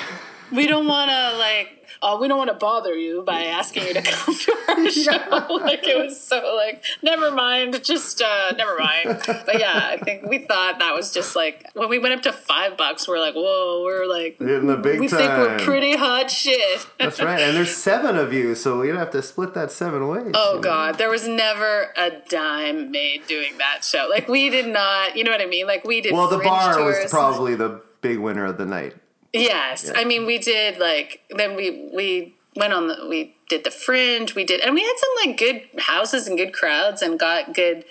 [0.51, 3.93] we don't want to like oh, we don't want to bother you by asking you
[3.93, 5.57] to come to our show.
[5.63, 9.21] like it was so like, never mind, just uh, never mind.
[9.25, 12.33] But yeah, I think we thought that was just like when we went up to
[12.33, 16.31] five bucks, we're like, whoa, we're like In the big we think we're pretty hot
[16.31, 16.85] shit.
[16.99, 17.39] That's right.
[17.39, 20.31] And there's seven of you, so we'd have to split that seven ways.
[20.33, 24.07] Oh god, there was never a dime made doing that show.
[24.09, 25.67] Like we did not, you know what I mean?
[25.67, 26.13] Like we did.
[26.13, 27.03] Well, the bar tours.
[27.03, 28.95] was probably the big winner of the night.
[29.33, 33.71] Yes, I mean we did like then we we went on the we did the
[33.71, 37.53] fringe we did and we had some like good houses and good crowds and got
[37.53, 37.85] good.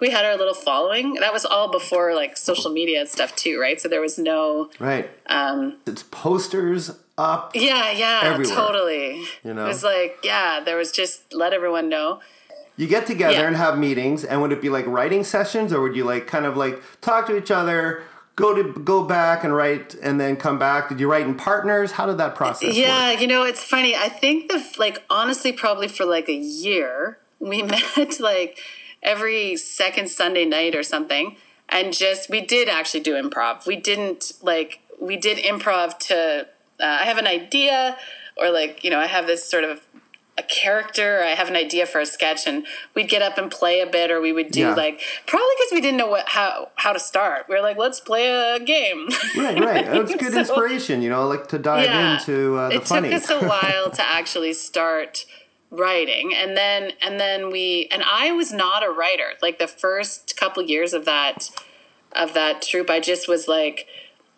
[0.00, 1.14] We had our little following.
[1.14, 3.80] That was all before like social media and stuff too, right?
[3.80, 4.70] So there was no.
[4.78, 5.08] Right.
[5.26, 7.52] um It's posters up.
[7.54, 9.24] Yeah, yeah, Everywhere, totally.
[9.44, 9.64] you know?
[9.64, 12.20] it was like yeah, there was just let everyone know.
[12.76, 13.46] You get together Yeah.
[13.46, 16.44] and have meetings, and would it be like writing sessions, or would you like kind
[16.44, 18.02] of like talk to each other,
[18.36, 20.88] go to go back and write, and then come back?
[20.88, 21.92] Did you write in partners?
[21.92, 23.20] How did that process Yeah, work?
[23.20, 23.94] you know, it's funny.
[23.94, 27.62] I think the like honestly, probably for like a year, we
[27.96, 28.58] met like
[29.02, 31.36] every second Sunday night or something,
[31.68, 33.66] and just we did actually do improv.
[33.66, 36.46] We didn't like we did improv to.
[36.80, 37.96] Uh, I have an idea,
[38.36, 39.82] or like you know, I have this sort of
[40.36, 41.20] a character.
[41.20, 43.86] Or I have an idea for a sketch, and we'd get up and play a
[43.86, 44.74] bit, or we would do Yeah.
[44.74, 47.46] like probably because we didn't know what how how to start.
[47.48, 49.08] we are like, let's play a game.
[49.36, 49.86] Right, right.
[49.86, 52.80] It's good So- inspiration, you know, like to dive into uh, the funny.
[52.80, 53.10] it funny.
[53.10, 55.24] took us a while to actually start
[55.70, 60.36] writing and then and then we and i was not a writer like the first
[60.36, 61.50] couple years of that
[62.12, 63.88] of that troupe i just was like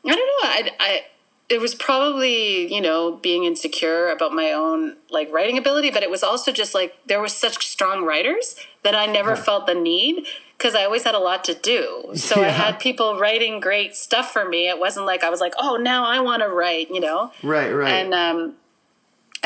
[0.07, 1.01] i don't know i i
[1.49, 6.11] it was probably you know being insecure about my own like writing ability but it
[6.11, 10.27] was also just like there were such strong writers that i never felt the need
[10.59, 12.11] because i always had a lot to do.
[12.15, 14.69] So i had people writing great stuff for me.
[14.69, 17.33] It wasn't like i was like oh now i want to write you know?
[17.43, 17.93] Right, right.
[17.93, 18.57] and um,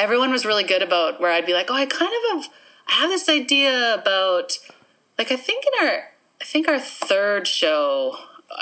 [0.01, 2.53] everyone was really good about where I'd be like, oh, I kind of have,
[2.89, 4.59] I have this idea about,
[5.19, 6.11] like, I think in our,
[6.41, 8.17] I think our third show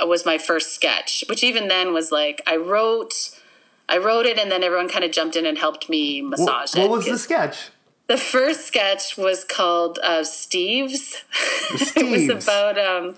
[0.04, 3.30] was my first sketch, which even then was like, I wrote,
[3.88, 6.84] I wrote it, and then everyone kind of jumped in and helped me massage what
[6.84, 6.88] it.
[6.88, 7.70] What was the sketch?
[8.06, 11.22] The first sketch was called uh, Steve's.
[11.96, 13.16] it was about, um,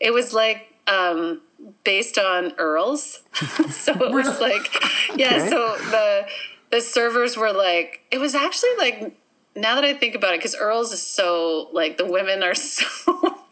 [0.00, 1.40] it was like, um,
[1.84, 3.22] based on Earls.
[3.70, 4.72] so it was like,
[5.16, 5.50] yeah, Okay.
[5.50, 6.26] so the,
[6.70, 9.12] the servers were like, it was actually like,
[9.56, 12.84] now that I think about it, because Earls is so, like, the women are so,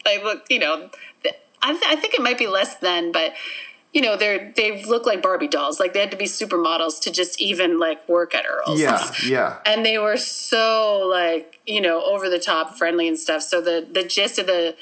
[0.05, 0.89] like, look, you know,
[1.61, 3.33] I, th- I think it might be less than, but
[3.93, 5.79] you know, they're they look like Barbie dolls.
[5.79, 9.57] Like they had to be supermodels to just even like work at Earl's Yeah, yeah.
[9.65, 13.87] and they were so like you know over the top friendly and stuff so the
[13.91, 14.75] the gist of the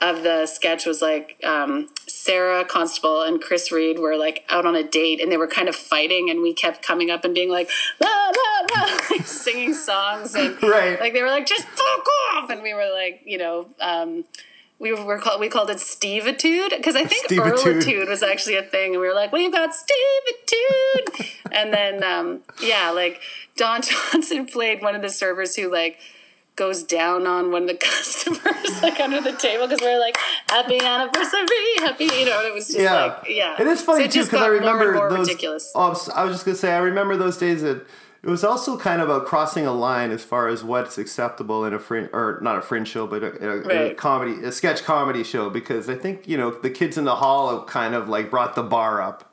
[0.00, 4.74] of the sketch was like um, sarah constable and chris reed were like out on
[4.74, 7.48] a date and they were kind of fighting and we kept coming up and being
[7.50, 10.98] like la la la like singing songs and Right.
[11.00, 14.24] like they were like just fuck off and we were like you know um,
[14.78, 17.30] we were called we called it Steve-itude because I think.
[17.30, 22.40] Earlitude was actually a thing, and we were like, we've got Steve-itude, and then um,
[22.62, 23.20] yeah, like
[23.56, 23.80] Don
[24.12, 25.98] Johnson played one of the servers who like
[26.56, 30.16] goes down on one of the customers like under the table because we are like
[30.48, 34.04] happy anniversary, happy, you know, and it was just Yeah, like yeah, It is funny
[34.04, 35.28] So too just because I got more remember more those.
[35.28, 35.72] ridiculous.
[35.74, 37.84] Oh, I was just gonna say I remember those days that
[38.24, 41.74] it was also kind of a crossing a line as far as what's acceptable in
[41.74, 45.22] a fringe or not a fringe show, but a, a, a comedy, a sketch comedy
[45.22, 45.50] show.
[45.50, 48.54] Because I think you know the kids in the hall have kind of like brought
[48.54, 49.30] the bar up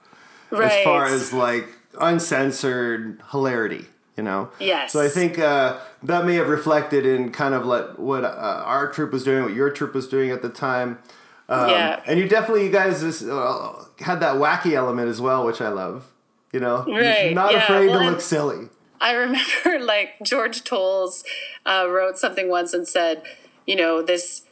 [0.49, 0.69] right.
[0.69, 1.69] as far as like
[2.01, 3.85] uncensored hilarity.
[4.17, 4.49] You know.
[4.59, 4.91] Yes.
[4.91, 8.91] So I think uh, that may have reflected in kind of like what uh, our
[8.91, 10.99] troop was doing, what your troop was doing at the time.
[11.47, 12.01] Um, Yeah.
[12.05, 15.69] And you definitely, you guys, just, uh, had that wacky element as well, which I
[15.69, 16.11] love.
[16.51, 18.67] You know, Right, not yeah, afraid well, to look silly.
[19.01, 21.23] I remember like George Toles
[21.65, 23.23] uh, wrote something once and said,
[23.65, 24.43] you know, this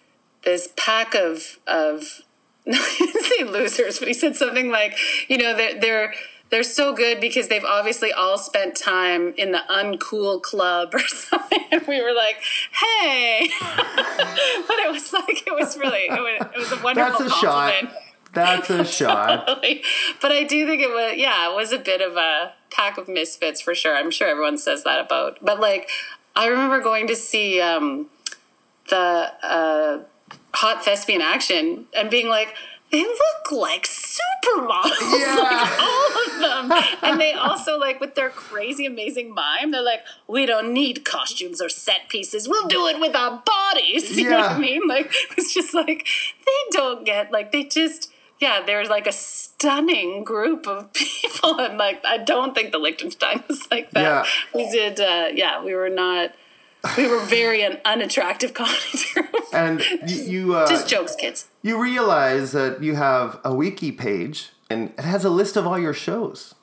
[0.43, 2.21] this pack of of
[2.71, 6.13] say losers, but he said something like, you know, they're they're
[6.49, 11.59] they're so good because they've obviously all spent time in the uncool club or something.
[11.71, 12.37] And we were like,
[12.71, 17.37] hey, but it was like it was really it was, it was a wonderful That's
[17.37, 17.73] a shot.
[18.33, 19.47] That's a shot.
[19.47, 19.83] Totally.
[20.21, 23.07] But I do think it was, yeah, it was a bit of a pack of
[23.07, 23.95] misfits for sure.
[23.95, 25.37] I'm sure everyone says that about.
[25.41, 25.89] But like,
[26.35, 28.07] I remember going to see um,
[28.89, 29.99] the uh,
[30.53, 32.55] Hot Thespian Action and being like,
[32.91, 35.35] they look like supermodels, Yeah.
[35.35, 36.83] like all of them.
[37.03, 41.61] and they also like with their crazy, amazing mime, they're like, we don't need costumes
[41.61, 42.47] or set pieces.
[42.49, 44.09] We'll do it with our bodies.
[44.17, 44.55] You know what Yeah.
[44.55, 44.87] I mean?
[44.87, 46.07] Like it's just like
[46.45, 51.77] they don't get like they just yeah, there's like a stunning group of people, and
[51.77, 54.01] like I don't think the Liechtenstein was like that.
[54.01, 54.25] Yeah.
[54.53, 56.31] We did, uh, yeah, we were not.
[56.97, 59.35] We were very an unattractive comedy group.
[59.51, 61.47] And you you, uh, Just jokes, kids.
[61.61, 65.77] you realize that you have a wiki page and it has a list of all
[65.77, 66.55] your shows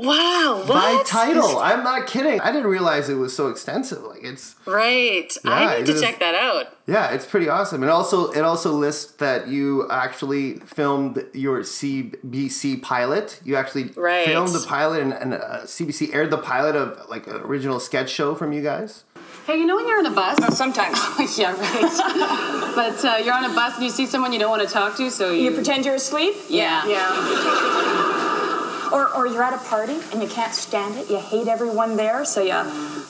[0.00, 0.68] Wow, what?
[0.68, 1.58] by title.
[1.58, 2.40] I'm not kidding.
[2.40, 4.02] I didn't realize it was so extensive.
[4.02, 5.30] Like it's Right.
[5.44, 6.66] Yeah, I need to is- check that out.
[6.86, 7.82] yeah, it's pretty awesome.
[7.82, 13.40] And also it also lists that you actually filmed your CBC pilot.
[13.44, 14.26] You actually Right.
[14.26, 18.10] filmed the pilot and, and uh, CBC aired the pilot of like an original sketch
[18.10, 19.04] show from you guys.
[19.46, 20.56] Hey, you know when you're on a bus?
[20.56, 20.98] Sometimes.
[21.38, 22.72] yeah, right.
[22.76, 24.96] but uh, you're on a bus and you see someone you don't want to talk
[24.98, 25.44] to, so you.
[25.44, 26.36] You pretend you're asleep?
[26.50, 26.86] Yeah.
[26.86, 28.04] Yeah.
[28.92, 31.10] Or, or you're at a party and you can't stand it.
[31.10, 32.54] You hate everyone there, so you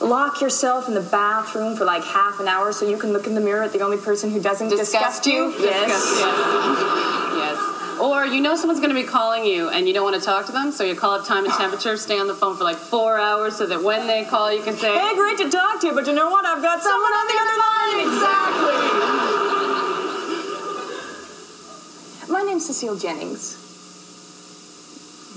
[0.05, 3.35] lock yourself in the bathroom for like half an hour so you can look in
[3.35, 5.51] the mirror at the only person who doesn't disgust, you.
[5.59, 5.87] Yes.
[5.87, 7.59] Disgust, yes.
[7.59, 7.99] yes.
[7.99, 10.45] Or you know someone's going to be calling you and you don't want to talk
[10.47, 12.77] to them, so you call up time and temperature, stay on the phone for like
[12.77, 15.87] four hours so that when they call, you can say, Hey, great to talk to
[15.87, 16.45] you, but you know what?
[16.45, 17.99] I've got someone on the other line.
[18.07, 18.79] Exactly.
[22.33, 23.68] My name's Cecile Jennings.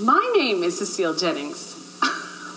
[0.02, 1.78] My name is Cecile Jennings.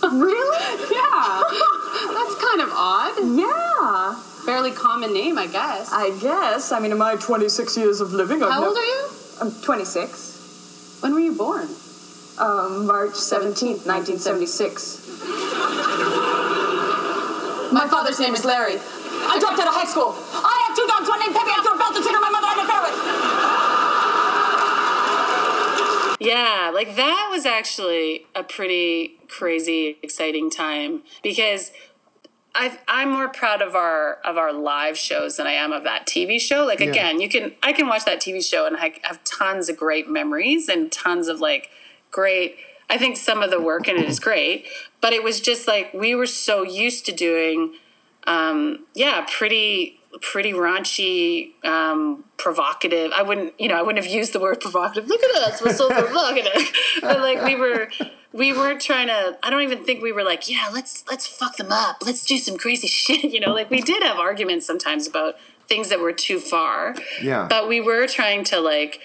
[0.06, 0.58] Really?
[0.94, 1.42] Yeah.
[2.14, 3.18] That's kind of odd.
[3.34, 4.14] Yeah.
[4.46, 5.90] Fairly common name, I guess.
[5.92, 6.70] I guess.
[6.70, 9.08] I mean, in my 26 years of living, I've How nev- old are you?
[9.40, 10.98] I'm 26.
[11.02, 11.66] When were you born?
[12.38, 15.02] Um, March 17th, 1976.
[17.74, 18.78] My father's name is Larry.
[18.78, 20.14] I dropped out of high school.
[20.14, 21.50] I have two dogs, one named Pepe.
[21.50, 22.94] I threw a belt to trigger my mother and a ferret.
[26.26, 31.70] Yeah, like that was actually a pretty crazy, exciting time because
[32.52, 36.04] I I'm more proud of our of our live shows than I am of that
[36.04, 36.64] TV show.
[36.64, 36.90] Like Yeah.
[36.90, 40.08] again, you can I can watch that TV show and I have tons of great
[40.08, 41.70] memories and tons of like
[42.10, 42.56] great.
[42.90, 44.66] I think some of the work in it is great,
[45.00, 47.74] but it was just like we were so used to doing
[48.26, 53.12] um, yeah, pretty pretty raunchy, um, provocative.
[53.12, 55.08] I wouldn't, you know, I wouldn't have used the word provocative.
[55.08, 56.72] Look at us, we're so provocative.
[57.00, 57.88] but like we were,
[58.32, 59.38] we weren't trying to.
[59.42, 61.98] I don't even think we were like, yeah, let's let's fuck them up.
[62.04, 63.24] Let's do some crazy shit.
[63.24, 65.34] You know, like we did have arguments sometimes about
[65.68, 66.94] things that were too far.
[67.20, 67.46] Yeah.
[67.48, 69.00] But we were trying to like.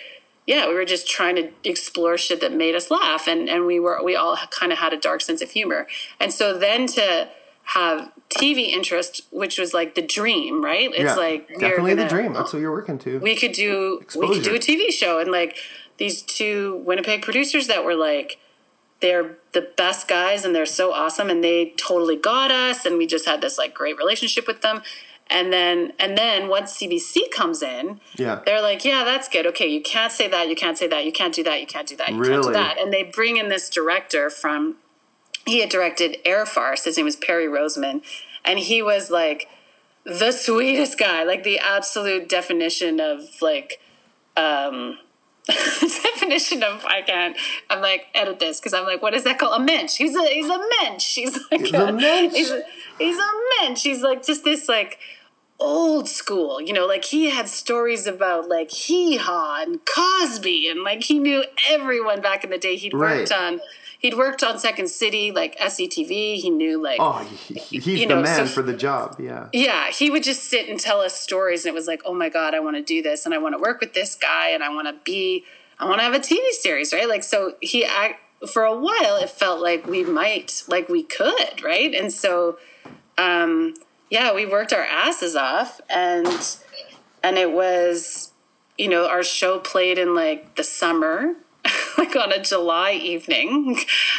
[0.47, 3.79] Yeah, we were just trying to explore shit that made us laugh, and and we
[3.79, 5.87] were we all kind of had a dark sense of humor,
[6.19, 7.29] and so then to
[7.75, 10.89] have TV interest, which was like the dream, right?
[10.91, 12.33] It's yeah, like definitely the gonna- dream.
[12.33, 13.19] That's what you're working to.
[13.19, 15.57] we could do we could do a TV show and like
[15.97, 18.37] these two Winnipeg producers that were like
[19.01, 23.07] they're the best guys and they're so awesome and they totally got us and we
[23.07, 24.81] just had this like great relationship with them
[25.27, 28.41] and then and then once CBC comes in Yeah.
[28.45, 31.11] they're like yeah that's good okay you can't say that you can't say that you
[31.11, 32.47] can't do that you can't do that you can't Really?
[32.47, 34.75] do that and they bring in this director from
[35.45, 38.03] he had directed Air Farce his name was Perry Rosemond.
[38.43, 39.47] And he was like
[40.03, 43.79] the sweetest guy, like the absolute definition of like
[44.37, 44.97] um
[45.47, 47.35] definition of I can't
[47.69, 49.61] I'm like edit this because I'm like what is that called?
[49.61, 49.97] A mensch.
[49.97, 51.15] He's a he's a mensch.
[51.15, 52.33] He's like He's a mensch?
[52.33, 52.63] he's a,
[52.97, 53.83] he's a mensch.
[53.83, 54.99] He's like just this like
[55.59, 56.87] old school you know?
[56.87, 62.21] Like he had stories about like hee haw and Cosby and like he knew everyone
[62.21, 62.75] back in the day.
[62.75, 63.61] He'd worked on
[64.01, 68.07] he'd worked on Second City like SCTV he knew like Oh, he, he- he's You
[68.07, 69.15] the man so- for the job.
[69.19, 69.47] Yeah.
[69.53, 72.27] yeah, he would just sit and tell us stories, and it was like, oh my
[72.29, 74.63] god, I want to do this, and I want to work with this guy, and
[74.63, 75.45] I want to be,
[75.79, 77.07] I want to have a TV series, right?
[77.07, 78.19] Like, so he, act,
[78.51, 81.93] for a while, it felt like we might, like we could, right?
[81.93, 82.57] And so,
[83.17, 83.75] um,
[84.09, 86.27] yeah, we worked our asses off, and
[87.23, 88.31] and it was,
[88.79, 91.35] you know, our show played in like the summer.
[92.01, 93.77] Like on a July evening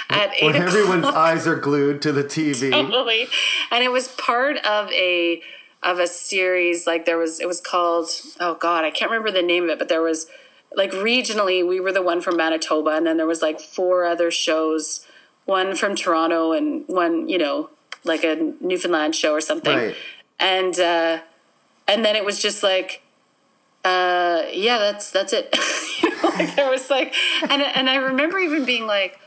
[0.08, 2.70] at eight When everyone's eyes are glued to the TV.
[2.80, 3.26] totally
[3.70, 5.42] and it was part of a
[5.82, 9.42] of a series like there was it was called oh god i can't remember the
[9.42, 10.26] name of it but there was
[10.76, 14.30] like regionally we were the one from manitoba and then there was like four other
[14.30, 15.04] shows
[15.44, 17.68] one from toronto and one you know
[18.04, 19.96] like a newfoundland show or something Right.
[20.38, 21.18] and uh
[21.88, 23.01] and then it was just like
[23.84, 25.54] uh yeah that's that's it.
[26.22, 29.18] Like there was like and and i remember even being like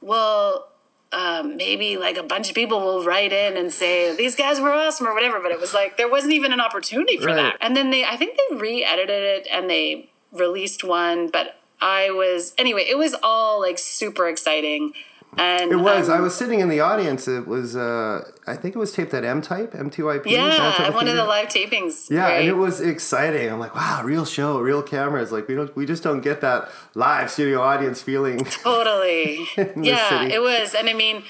[0.00, 0.68] well
[1.12, 4.72] um, maybe like a bunch of people will write in and say these guys were
[4.72, 7.36] awesome or whatever but it was like there wasn't even an opportunity for Right.
[7.36, 12.10] that and then they i think they re-edited it and they released one but i
[12.10, 14.92] was anyway it was all like super exciting
[15.38, 16.08] And It was.
[16.08, 17.26] um, I was sitting in the audience.
[17.28, 17.76] It was.
[17.76, 20.26] Uh, I think it was taped at M Type, MTYP.
[20.26, 22.10] yeah, Manitoba one of the live tapings.
[22.10, 22.40] Yeah, right?
[22.40, 23.50] and it was exciting.
[23.50, 25.32] I'm like, wow, real show, real cameras.
[25.32, 28.44] Like we don't, we just don't get that live studio audience feeling.
[28.44, 31.22] totally yeah it was and i mean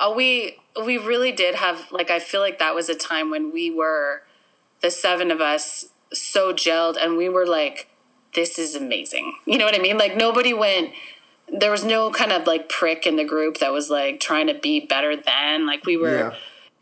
[0.00, 3.52] uh, we we really did have like i feel like that was a time when
[3.52, 4.22] we were
[4.80, 7.88] the seven of us so gelled and we were like
[8.34, 10.90] this is amazing you know what i mean like nobody went
[11.52, 14.54] there was no kind of like prick in the group that was like trying to
[14.54, 16.34] be better than like we were Yeah.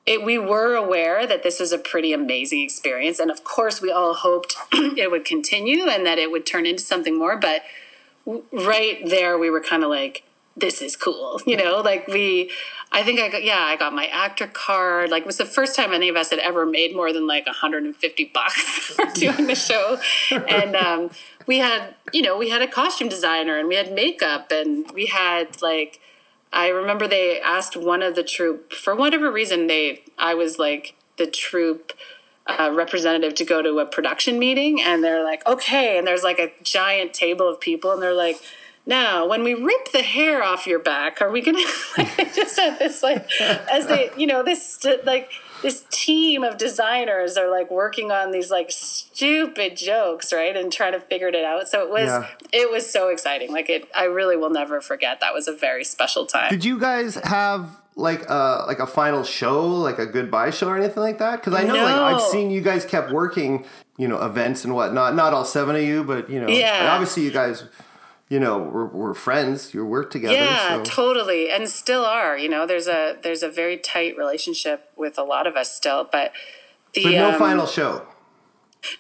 [0.06, 3.90] it, we were aware that this was a pretty amazing experience and of course we
[3.90, 7.62] all hoped it would continue and that it would turn into something more but
[8.24, 10.22] w- right there we were kind of like
[10.56, 12.50] this is cool you know like we
[12.92, 15.76] i think i got yeah i got my actor card like it was the first
[15.76, 18.62] time any of us had ever made more than like 150 bucks
[18.94, 19.98] for doing the show.
[20.48, 21.10] And um,
[21.46, 25.06] we had you know we had a costume designer and we had makeup and we
[25.06, 26.00] had like
[26.52, 30.96] I remember they asked one of the troupe for whatever reason they I was like
[31.16, 31.92] the troupe
[32.46, 35.98] uh, representative to go to a production meeting and they're like okay.
[35.98, 38.40] And there's like a giant table of people and they're like
[38.90, 41.58] now when we rip the hair off your back are we gonna
[41.98, 45.30] like they just had this like as they you know this like
[45.62, 50.92] this team of designers are like working on these like stupid jokes right and trying
[50.92, 52.26] to figure it out so it was Yeah.
[52.52, 55.84] it was so exciting like it i really will never forget that was a very
[55.84, 60.50] special time Did you guys have like a like a final show, like a goodbye
[60.50, 61.40] show or anything like that?
[61.40, 63.66] Because I know like I've seen you guys kept working,
[63.98, 65.14] you know, events and whatnot.
[65.14, 66.88] Not all seven of you, but you know, Yeah.
[66.94, 67.64] obviously you guys,
[68.30, 69.74] you know, we're, we're friends.
[69.74, 70.34] You work together.
[70.34, 70.84] yeah so.
[70.84, 75.22] totally and still are you know there's a there's a very tight relationship with a
[75.24, 76.32] lot of us still but
[76.94, 78.06] the but no um, final show.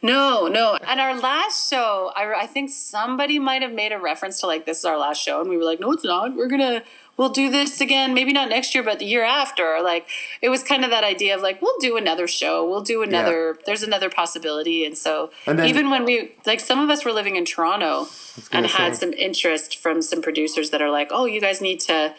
[0.02, 4.40] no no and our last show I, I think somebody might have made a reference
[4.40, 6.48] to like this is our last show and we were like no it's not we're
[6.48, 6.82] gonna
[7.20, 9.78] we'll do this again maybe not next year but the year after.
[9.82, 10.06] Like
[10.40, 13.58] it was kind of that idea of like we'll do another show we'll do another
[13.66, 14.86] there's another possibility.
[14.86, 18.06] And so And then- even when we like some of us were living in toronto
[18.50, 22.14] and had some interest from some producers that are like oh you guys need to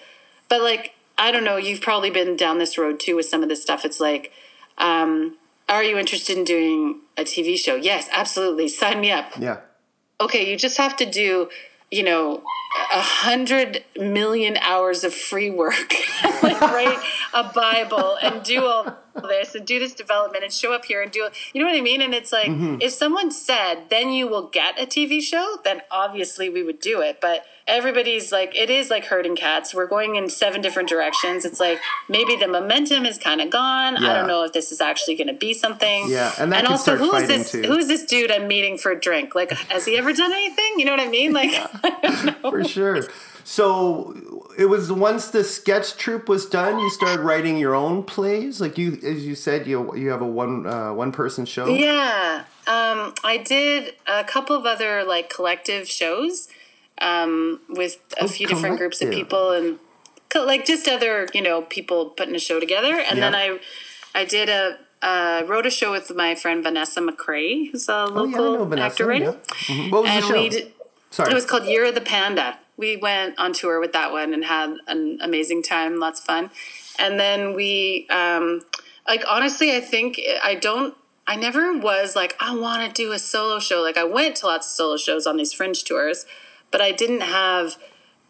[0.50, 3.50] but like i don't know you've probably been down this road too with some of
[3.50, 3.84] this stuff.
[3.86, 4.32] It's like
[4.78, 5.36] um
[5.68, 7.76] are you interested in doing a tv show?
[7.76, 8.68] Yes absolutely.
[8.68, 9.28] Sign me up.
[9.40, 9.58] Yeah.
[10.26, 11.50] okay you just have to do
[11.98, 12.44] you know
[12.94, 15.94] a hundred million hours of free work
[16.44, 17.00] like write
[17.34, 21.12] a bible and do all this and do this development and show up here and
[21.12, 21.34] do it.
[21.54, 22.02] you know what i mean?
[22.02, 22.78] And it's like mm-hmm.
[22.82, 27.02] if someone said then you will get a tv show then obviously we would do
[27.02, 27.20] it.
[27.22, 29.74] But everybody's like it is like herding cats.
[29.74, 31.46] We're going in seven different directions.
[31.46, 31.80] It's like
[32.10, 33.98] maybe the momentum is kind of gone.
[33.98, 36.10] I don't know if this is actually going to be something.
[36.10, 37.64] Yeah, and can also who is this too.
[37.64, 39.36] who is this dude i'm meeting for a drink?
[39.36, 40.74] Like has he ever done anything?
[40.78, 41.34] You know what i mean?
[41.34, 41.52] Like
[42.64, 43.04] for sure.
[43.44, 48.62] So it was once the sketch troupe was done, you started writing your own plays.
[48.62, 51.68] Like you, as you said, you you have a one uh, one person show.
[51.68, 56.50] Yeah, um, I did a couple of other like collective shows
[57.02, 59.80] um, with a Oh, few different groups of people and
[60.36, 62.96] like just other you know people putting a show together.
[63.00, 63.60] And then I
[64.14, 68.26] I did a uh, wrote a show with my friend Vanessa McCrae, who's a Oh
[68.26, 68.86] yeah, local Vanessa.
[68.86, 69.26] actor writer.
[69.26, 69.76] yeah.
[69.76, 69.92] Mhm.
[69.92, 70.72] What was And the show?
[71.12, 71.30] Sorry.
[71.32, 72.58] it was called Year of the Panda.
[72.78, 76.50] We went on tour with that one and had an amazing time, lots of fun.
[76.98, 78.62] And then we, um,
[79.08, 80.96] like, honestly, I think I don't,
[81.28, 83.82] I never was like, I want to do a solo show.
[83.82, 86.26] Like, I went to lots of solo shows on these fringe tours,
[86.72, 87.76] but I didn't have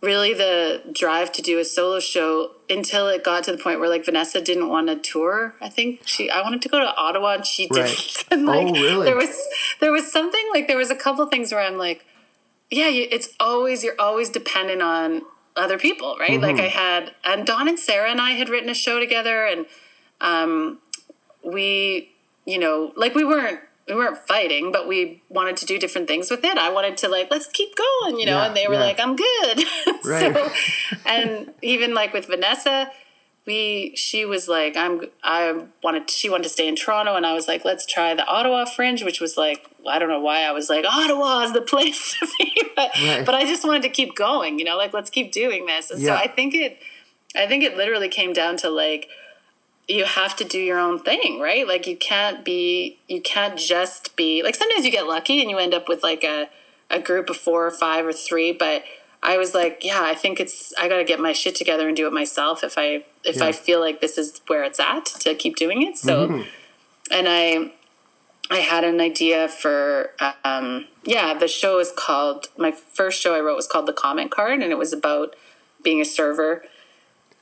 [0.01, 3.87] really the drive to do a solo show until it got to the point where
[3.87, 5.53] like Vanessa didn't want to tour.
[5.61, 8.23] I think she I wanted to go to Ottawa and she didn't.
[8.31, 9.05] and like Oh, really?
[9.05, 9.47] there was
[9.79, 12.03] there was something like there was a couple things where I'm like
[12.71, 15.21] yeah, it's always you're always dependent on
[15.55, 16.39] other people, right?
[16.41, 16.65] Like Mm-hmm.
[16.65, 19.65] I had and Don and Sarah and I had written a show together and
[20.21, 20.79] um
[21.43, 22.11] we
[22.45, 26.31] you know, like we weren't we weren't fighting, but we wanted to do different things
[26.31, 26.57] with it.
[26.57, 28.79] I wanted to like let's keep going, you know, Yeah, and they were yeah.
[28.89, 29.63] like I'm good.
[30.05, 30.33] Right.
[30.33, 30.49] so
[31.05, 32.89] and even like with Vanessa,
[33.45, 37.33] we she was like I'm I wanted she wanted to stay in Toronto and I
[37.33, 40.51] was like let's try the Ottawa Fringe which was like I don't know why I
[40.51, 43.25] was like Ottawa is the place to be but, Right.
[43.25, 45.99] but I just wanted to keep going you know like let's keep doing this and
[46.01, 46.17] Yeah.
[46.17, 46.77] so I think it
[47.35, 49.07] I think it literally came down to like
[49.87, 54.15] you have to do your own thing right like you can't be you can't just
[54.15, 56.47] be like sometimes you get lucky and you end up with like a
[56.91, 58.83] a group of four or five or three but
[59.23, 61.95] I was like, yeah, I think it's I got to get my shit together and
[61.95, 63.45] do it myself if I if Yeah.
[63.45, 65.97] I feel like this is where it's at to keep doing it.
[65.97, 66.41] So, Mm-hmm.
[67.11, 67.71] and I
[68.49, 70.11] I had an idea for
[70.43, 74.31] um, yeah, the show is called my first show I wrote was called The Comment
[74.31, 75.35] Card, and it was about
[75.83, 76.63] being a server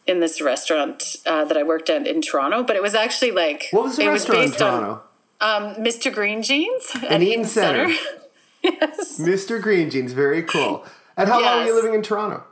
[0.05, 3.67] in this restaurant uh, that I worked at in Toronto, but it was actually like
[3.71, 5.01] What was the it restaurant in based on, Toronto?
[5.41, 6.13] um, Mr.
[6.13, 7.87] Green Jeans In at Eaton Center.
[8.63, 9.61] yes, Mr.
[9.61, 10.83] Green Jeans, very cool.
[11.19, 12.43] And how long were you living in Toronto?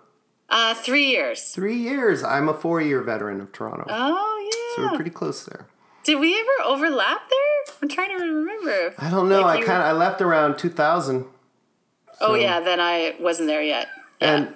[0.50, 1.52] uh, three years.
[1.52, 2.24] Three years.
[2.24, 3.86] I'm a four year veteran of Toronto.
[3.90, 4.76] Oh yeah.
[4.76, 5.68] so we're pretty close there.
[6.04, 7.76] Did we ever overlap there?
[7.82, 8.94] I'm trying to remember.
[8.98, 9.42] I don't know.
[9.42, 11.26] Like I kind of I left around 2000.
[12.22, 13.88] Oh yeah, then I wasn't there yet.
[14.22, 14.36] Yeah.
[14.36, 14.54] And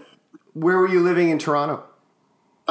[0.53, 1.84] where were you living in Toronto?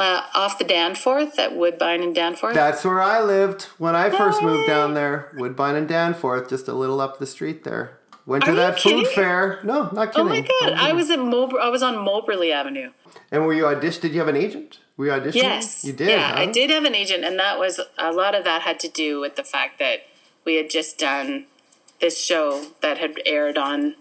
[0.01, 2.55] uh, off the Danforth at Woodbine and Danforth.
[2.55, 5.31] That's where I lived when I first moved down there.
[5.35, 7.99] Woodbine and Danforth, just a little up the street there.
[8.25, 9.59] Went to Are that food fair.
[9.63, 10.27] No, not kidding.
[10.27, 10.47] oh kidding.
[10.61, 12.91] my god, I was at Mober- I was on Moberly Avenue.
[13.31, 14.01] And were you auditioned?
[14.01, 14.79] Did you have an agent?
[14.97, 15.35] Were you auditioning?
[15.35, 15.83] Yes.
[15.83, 16.09] You did.
[16.09, 18.87] Yeah, I did have an agent, and that was a lot of that had to
[18.87, 20.01] do with the fact that
[20.45, 21.45] we had just done
[21.99, 23.95] this show that had aired on,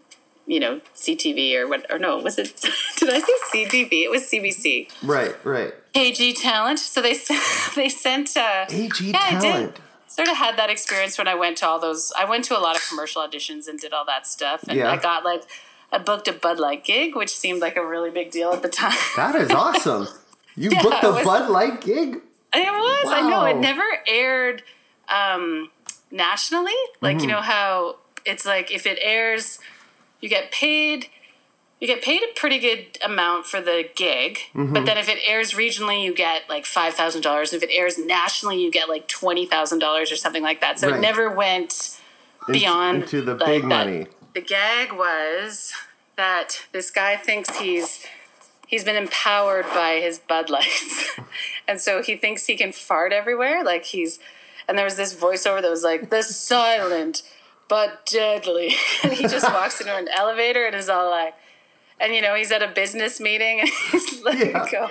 [0.47, 1.87] you know, CTV or what?
[1.91, 2.55] Or no, was it?
[2.99, 3.33] Did I say
[3.65, 3.93] CTV?
[4.05, 4.91] It was CBC.
[5.03, 5.73] Right, right.
[5.95, 6.79] AG Talent.
[6.79, 7.15] So they
[7.75, 8.37] they sent.
[8.37, 9.41] Uh, AG yeah.
[9.41, 9.77] Talent.
[10.21, 12.13] I sort of had that experience when I went to all those.
[12.19, 14.91] I went to a lot of commercial auditions and did all that stuff, and Yeah.
[14.93, 15.43] I got like.
[15.93, 18.69] I booked a Bud Light gig, which seemed like a really big deal at the
[18.69, 18.97] time.
[19.17, 20.07] That is awesome.
[20.57, 22.17] You Yeah, booked a was- Bud Light gig?
[22.53, 23.07] It was.
[23.13, 23.45] I know.
[23.47, 24.63] It never aired
[25.09, 25.71] um,
[26.11, 26.73] nationally.
[27.01, 27.21] Like Mm-hmm.
[27.25, 29.59] you know how it's like if it airs,
[30.21, 31.07] you get paid.
[31.81, 34.75] You get paid a pretty good amount for the gig, Mm-hmm.
[34.75, 37.53] but then if it airs regionally, you get like five thousand dollars.
[37.55, 40.79] If it airs nationally, you get like twenty thousand dollars or something like that.
[40.79, 40.99] So Right.
[40.99, 41.99] it never went
[42.51, 43.69] beyond into the like, big that.
[43.69, 44.07] money.
[44.35, 45.73] The gag was
[46.17, 48.05] that this guy thinks he's
[48.67, 51.19] he's been empowered by his Bud Lights,
[51.69, 53.65] and so he thinks he can fart everywhere.
[53.65, 54.19] Like he's,
[54.69, 57.23] and there was this voiceover that was like the silent
[57.69, 61.35] but deadly, and he just walks into an elevator and is all like.
[62.01, 64.67] And you know he's at a business meeting and he's letting Yeah.
[64.71, 64.89] go,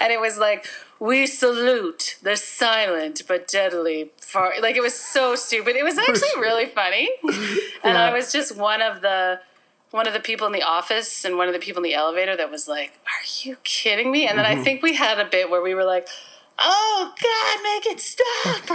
[0.00, 0.66] and it was like
[1.00, 4.62] we salute the silent but deadly fart.
[4.62, 5.74] Like it was so stupid.
[5.74, 7.34] It was actually really funny, and
[7.96, 8.04] Yeah.
[8.04, 9.40] I was just one of the
[9.90, 12.36] one of the people in the office and one of the people in the elevator
[12.36, 14.60] that was like, "Are you kidding me?" And then Mm-hmm.
[14.60, 16.06] I think we had a bit where we were like,
[16.58, 18.70] "Oh God, make it stop!"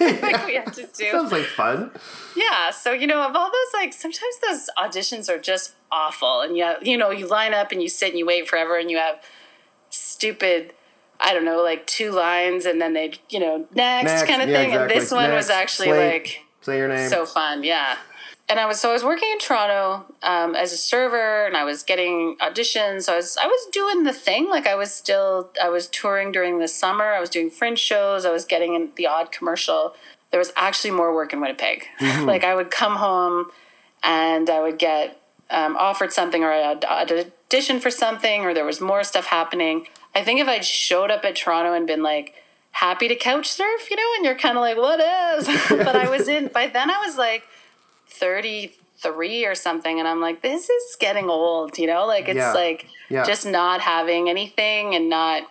[0.22, 1.10] like we have to do.
[1.10, 1.90] Sounds like fun.
[2.36, 6.56] Yeah, so you know, of all those, like sometimes those auditions are just awful, and
[6.56, 8.90] you have, you know, you line up and you sit and you wait forever, and
[8.90, 9.22] you have
[9.90, 10.72] stupid.
[11.24, 14.48] I don't know, like two lines, and then they, you know, next, Next, kind of
[14.48, 14.70] yeah, thing.
[14.70, 14.94] exactly.
[14.96, 17.08] And this one was actually slate, like Say your name.
[17.08, 17.96] so fun, yeah.
[18.52, 21.64] And I was so I was working in Toronto um, as a server, and I
[21.64, 23.04] was getting auditions.
[23.04, 24.50] So I was I was doing the thing.
[24.50, 27.14] Like I was still I was touring during the summer.
[27.14, 28.26] I was doing fringe shows.
[28.26, 29.94] I was getting in the odd commercial.
[30.30, 31.86] There was actually more work in Winnipeg.
[32.00, 33.46] like I would come home,
[34.02, 38.66] and I would get um, offered something, or I'd, I'd audition for something, or there
[38.66, 39.86] was more stuff happening.
[40.14, 42.34] I think if I'd showed up at Toronto and been like
[42.72, 45.46] happy to couch surf, you know, and you're kind of like, what is?
[45.70, 47.44] but I was in, by then I was like
[48.12, 49.98] 33 or something.
[49.98, 52.52] And I'm like, this is getting old, you know, like it's Yeah.
[52.52, 53.24] like Yeah.
[53.24, 55.42] just not having anything and not,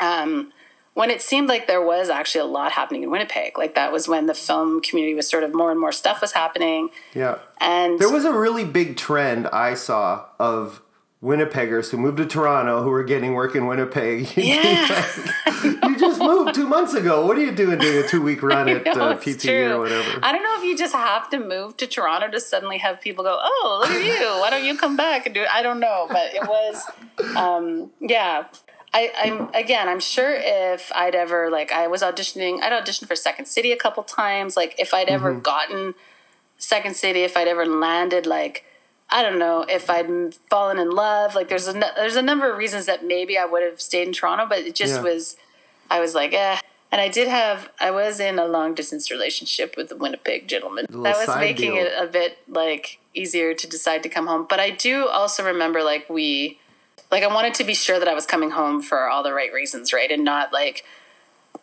[0.00, 0.52] um,
[0.94, 4.08] when it seemed like there was actually a lot happening in Winnipeg, like that was
[4.08, 6.88] when the film community was sort of more and more stuff was happening.
[7.14, 7.36] yeah.
[7.60, 10.80] And There was a really big trend I saw of
[11.22, 14.28] Winnipeggers who moved to Toronto who were getting work in Winnipeg.
[14.36, 15.04] yeah,
[15.82, 17.26] you just moved two months ago.
[17.26, 19.72] What are you doing doing a two week run at No, uh, PTE true.
[19.72, 20.20] or whatever?
[20.22, 23.24] I don't know if you just have to move to Toronto to suddenly have people
[23.24, 24.26] go, "Oh, look at you!
[24.40, 26.84] Why don't you come back and do it?" I don't know, but it was,
[27.36, 28.44] um, yeah.
[28.94, 29.88] I, I'm again.
[29.88, 33.76] I'm sure if I'd ever like I was auditioning, I'd auditioned for Second City a
[33.76, 34.56] couple times.
[34.56, 35.40] Like if I'd ever Mm-hmm.
[35.40, 35.94] gotten
[36.58, 38.64] Second City, if I'd ever landed, like
[39.08, 41.34] I don't know, if I'd fallen in love.
[41.34, 44.12] Like there's a there's a number of reasons that maybe I would have stayed in
[44.12, 45.02] Toronto, but it just Yeah.
[45.02, 45.36] was.
[45.88, 46.58] I was like, eh.
[46.90, 50.86] And I did have, I was in a long distance relationship with a Winnipeg gentleman.
[50.88, 51.84] little That was making deal.
[51.84, 54.46] it a bit like easier to decide to come home.
[54.48, 56.58] But I do also remember like we,
[57.10, 59.52] like I wanted to be sure that I was coming home for all the right
[59.52, 60.10] reasons, right?
[60.10, 60.84] And not like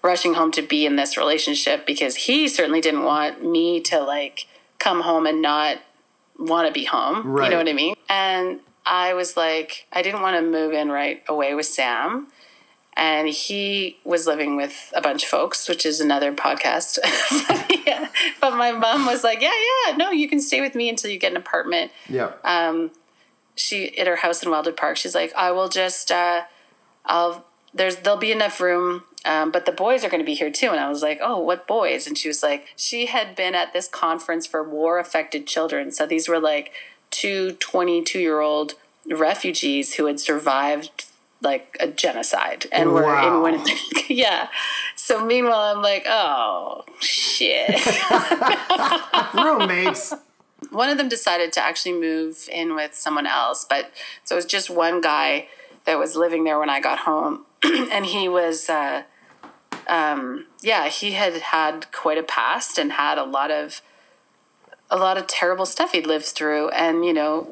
[0.01, 4.47] rushing home to be in this relationship because he certainly didn't want me to like
[4.79, 5.77] come home and not
[6.39, 7.25] want to be home.
[7.25, 7.45] Right.
[7.45, 7.95] You know what I mean?
[8.09, 12.27] And I was like, I didn't want to move in right away with Sam.
[12.95, 16.99] And he was living with a bunch of folks, which is another podcast.
[17.47, 18.09] but, yeah.
[18.39, 19.51] but my mom was like, Yeah,
[19.87, 22.33] yeah, no, you can stay with me until you get an apartment yeah.
[22.43, 22.89] uh,
[23.55, 24.97] she at her house in Wildwood Park.
[24.97, 26.43] She's like, I will just, uh,
[27.05, 30.51] I'll there's there'll be enough room, um, but the boys are going to be here
[30.51, 30.69] too.
[30.69, 32.07] And I was like, oh, what boys?
[32.07, 35.91] And she was like, she had been at this conference for war affected children.
[35.91, 36.73] So these were like
[37.11, 38.73] two 22 year old
[39.09, 41.05] refugees who had survived
[41.41, 43.37] like a genocide and we're Wow.
[43.37, 43.77] in Winnipeg.
[44.09, 44.47] yeah.
[44.95, 47.69] So meanwhile I'm like, oh shit.
[49.33, 50.13] Roommates.
[50.71, 53.91] one of them decided to actually move in with someone else, but
[54.23, 55.47] so it was just one guy
[55.85, 59.03] that was living there when I got home, and he was, uh,
[59.87, 63.81] um, yeah, he had had quite a past and had a lot of,
[64.89, 67.47] a lot of terrible stuff he'd lived through, and you know,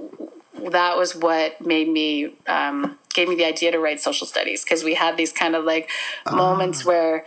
[0.69, 4.84] that was what made me, um, gave me the idea to write social studies because
[4.84, 5.89] we had these kind of like
[6.32, 7.25] moments where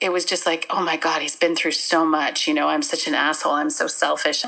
[0.00, 2.48] it was just like, oh my God, he's been through so much.
[2.48, 3.52] You know, I'm such an asshole.
[3.52, 4.44] I'm so selfish.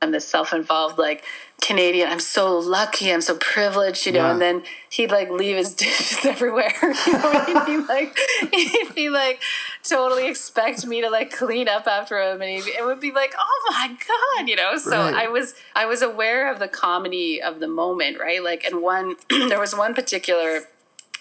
[0.00, 1.24] I'm this self-involved like
[1.60, 2.08] Canadian.
[2.08, 3.12] I'm so lucky.
[3.12, 4.26] I'm so privileged, you know.
[4.26, 4.30] Yeah.
[4.32, 6.72] And then he'd like leave his dishes everywhere.
[6.82, 8.16] You know, he'd be like,
[8.52, 9.40] he'd be like,
[9.82, 13.34] totally expect me to like clean up after him, and he'd, it would be like,
[13.36, 14.76] oh my god, you know.
[14.76, 15.14] So Right.
[15.14, 18.42] I was, I was aware of the comedy of the moment, right?
[18.42, 19.16] Like, and one,
[19.48, 20.60] there was one particular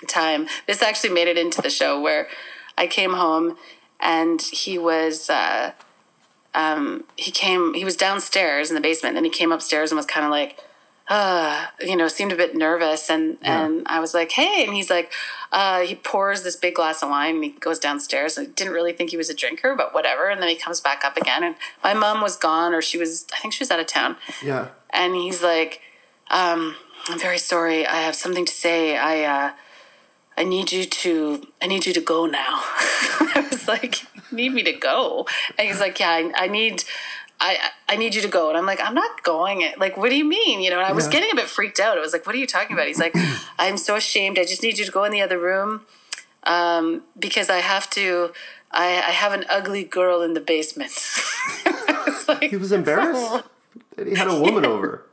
[0.07, 0.47] time.
[0.67, 2.27] This actually made it into the show where
[2.77, 3.57] I came home
[3.99, 5.31] and he was.
[5.31, 5.71] Uh,
[6.63, 9.97] um, he came he was downstairs in the basement and then he came upstairs and
[9.97, 10.51] was kind of like
[11.09, 14.89] uh you know seemed a bit nervous and and i was like hey and he's
[14.89, 15.09] like
[15.53, 18.73] uh he pours this big glass of wine and he goes downstairs and I didn't
[18.73, 21.43] really think he was a drinker but whatever and then he comes back up again
[21.47, 24.17] and my mom was gone or she was i think she was out of town
[24.43, 24.67] Yeah.
[24.89, 25.73] and he's like,
[26.29, 26.75] um,
[27.07, 27.79] "I'm very sorry.
[27.87, 28.97] I have something to say.
[28.97, 29.51] I, uh,
[30.37, 32.61] I need you to, I need you to go now."
[33.35, 35.27] I was like, "Need me to go?"
[35.57, 36.83] And he's like, "Yeah, I, I need."
[37.39, 38.49] I, I need you to go.
[38.49, 39.63] And I'm like, I'm not going.
[39.77, 40.59] Like, what do you mean?
[40.59, 41.11] You know, and I was Yeah.
[41.11, 41.95] getting a bit freaked out.
[41.95, 42.87] I was like, what are you talking about?
[42.87, 43.13] He's like,
[43.59, 44.39] I'm so ashamed.
[44.39, 45.85] I just need you to go in the other room
[46.45, 48.31] um, because I have to,
[48.71, 50.93] I, I have an ugly girl in the basement.
[52.07, 53.43] Was like, He was embarrassed
[53.97, 55.03] that he had a woman over.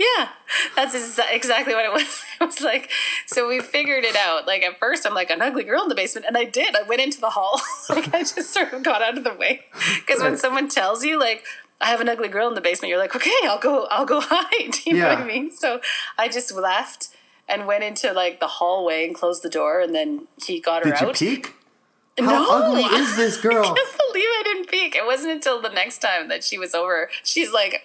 [0.00, 0.28] Yeah,
[0.76, 2.24] that's exa- exactly what it was.
[2.40, 2.90] It was like,
[3.26, 4.46] so we figured it out.
[4.46, 6.74] Like at first, I'm like an ugly girl in the basement, and I did.
[6.74, 7.60] I went into the hall.
[7.90, 9.66] like I just sort of got out of the way
[9.98, 11.44] because when someone tells you like.
[11.82, 12.90] I have an ugly girl in the basement.
[12.90, 13.86] You're like, okay, I'll go.
[13.86, 14.74] I'll go hide.
[14.84, 15.50] You know what I mean?
[15.50, 15.80] So
[16.18, 17.08] I just left
[17.48, 19.80] and went into like the hallway and closed the door.
[19.80, 21.14] And then he got her Did you out.
[21.14, 21.54] peek?
[22.18, 23.62] How no, ugly is this girl?
[23.62, 23.76] I can't
[24.12, 24.94] believe I didn't peek.
[24.94, 27.08] It wasn't until the next time that she was over.
[27.24, 27.82] She's like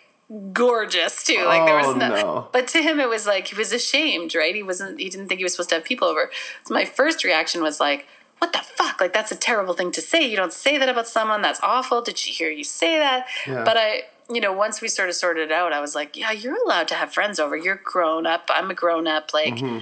[0.54, 1.44] gorgeous too.
[1.46, 2.48] Like there Oh, was no, no.
[2.52, 4.56] but to him it was like he was ashamed, right?
[4.56, 5.00] He wasn't.
[5.00, 6.30] He didn't think he was supposed to have people over.
[6.66, 8.08] So my first reaction was like.
[8.40, 9.00] What the fuck?
[9.00, 10.28] Like that's a terrible thing to say.
[10.30, 11.42] You don't say that about someone.
[11.42, 12.02] That's awful.
[12.02, 13.28] Did she hear you say that?
[13.48, 13.64] Yeah.
[13.64, 16.32] But I, you know, once we sort of sorted it out, I was like, yeah,
[16.34, 17.56] you're allowed to have friends over.
[17.56, 18.50] You're grown up.
[18.50, 19.34] I'm a grown up.
[19.34, 19.78] Like, Mm-hmm.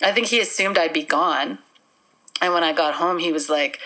[0.00, 1.58] I think he assumed I'd be gone.
[2.40, 3.80] And when I got home, he was like,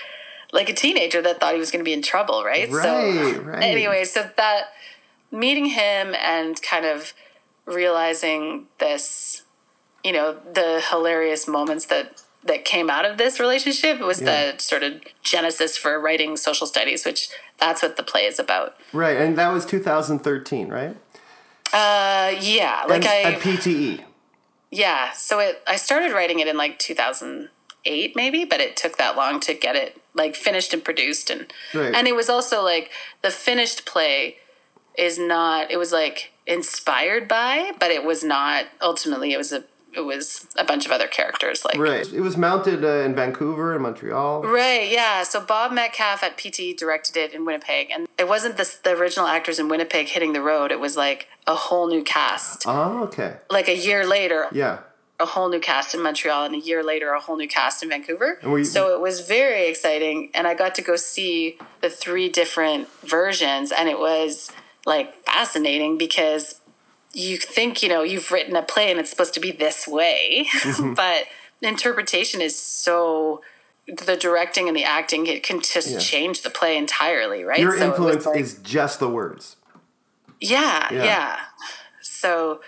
[0.53, 2.71] like a teenager that thought he was going to be in trouble, right?
[2.71, 3.63] Right, so, right.
[3.63, 4.65] Anyway, so that
[5.33, 7.13] meeting him and kind of
[7.67, 9.43] realizing this,
[10.05, 14.51] you know, the hilarious moments that that came out of this relationship was Yeah.
[14.53, 17.29] the sort of genesis for writing social studies, which
[17.59, 18.77] that's what the play is about.
[18.93, 20.97] Right, and that was 2013, right?
[21.73, 23.41] Uh, yeah, like and, I at.
[23.41, 24.05] PTE.
[24.73, 29.17] Yeah, so it I started writing it in like 2008 maybe, but it took that
[29.17, 31.95] long to get it like finished and produced and Right.
[31.95, 32.91] and it was also like
[33.23, 34.39] the finished play
[34.97, 39.65] is not it was like inspired by, but it was not ultimately it was a
[39.95, 42.11] it was a bunch of other characters like Right.
[42.11, 44.43] It was mounted uh, in Vancouver and Montreal.
[44.43, 45.23] Right, yeah.
[45.23, 49.27] So Bob Metcalfe at PT directed it in Winnipeg, and it wasn't the, the original
[49.27, 50.73] actors in Winnipeg hitting the road.
[50.73, 52.65] It was like a whole new cast.
[52.67, 53.37] Oh, okay.
[53.51, 54.79] Like a year later, Yeah.
[55.21, 57.91] a whole new cast in Montreal, and a year later, a whole new cast in
[57.91, 58.39] Vancouver.
[58.43, 62.89] you- so it was very exciting, and I got to go see the three different
[63.03, 64.51] versions, and it was
[64.87, 66.61] like fascinating because
[67.13, 70.47] you think you know you've written a play and it's supposed to be this way,
[70.53, 70.95] Mm-hmm.
[71.03, 71.25] but
[71.61, 73.43] interpretation is so.
[73.89, 75.99] The directing and the acting it can just Yeah.
[75.99, 77.59] change the play entirely, right?
[77.59, 79.57] Your So was influence is just the words.
[80.41, 81.05] yeah, Yeah.
[81.05, 81.41] yeah,
[82.01, 82.61] So,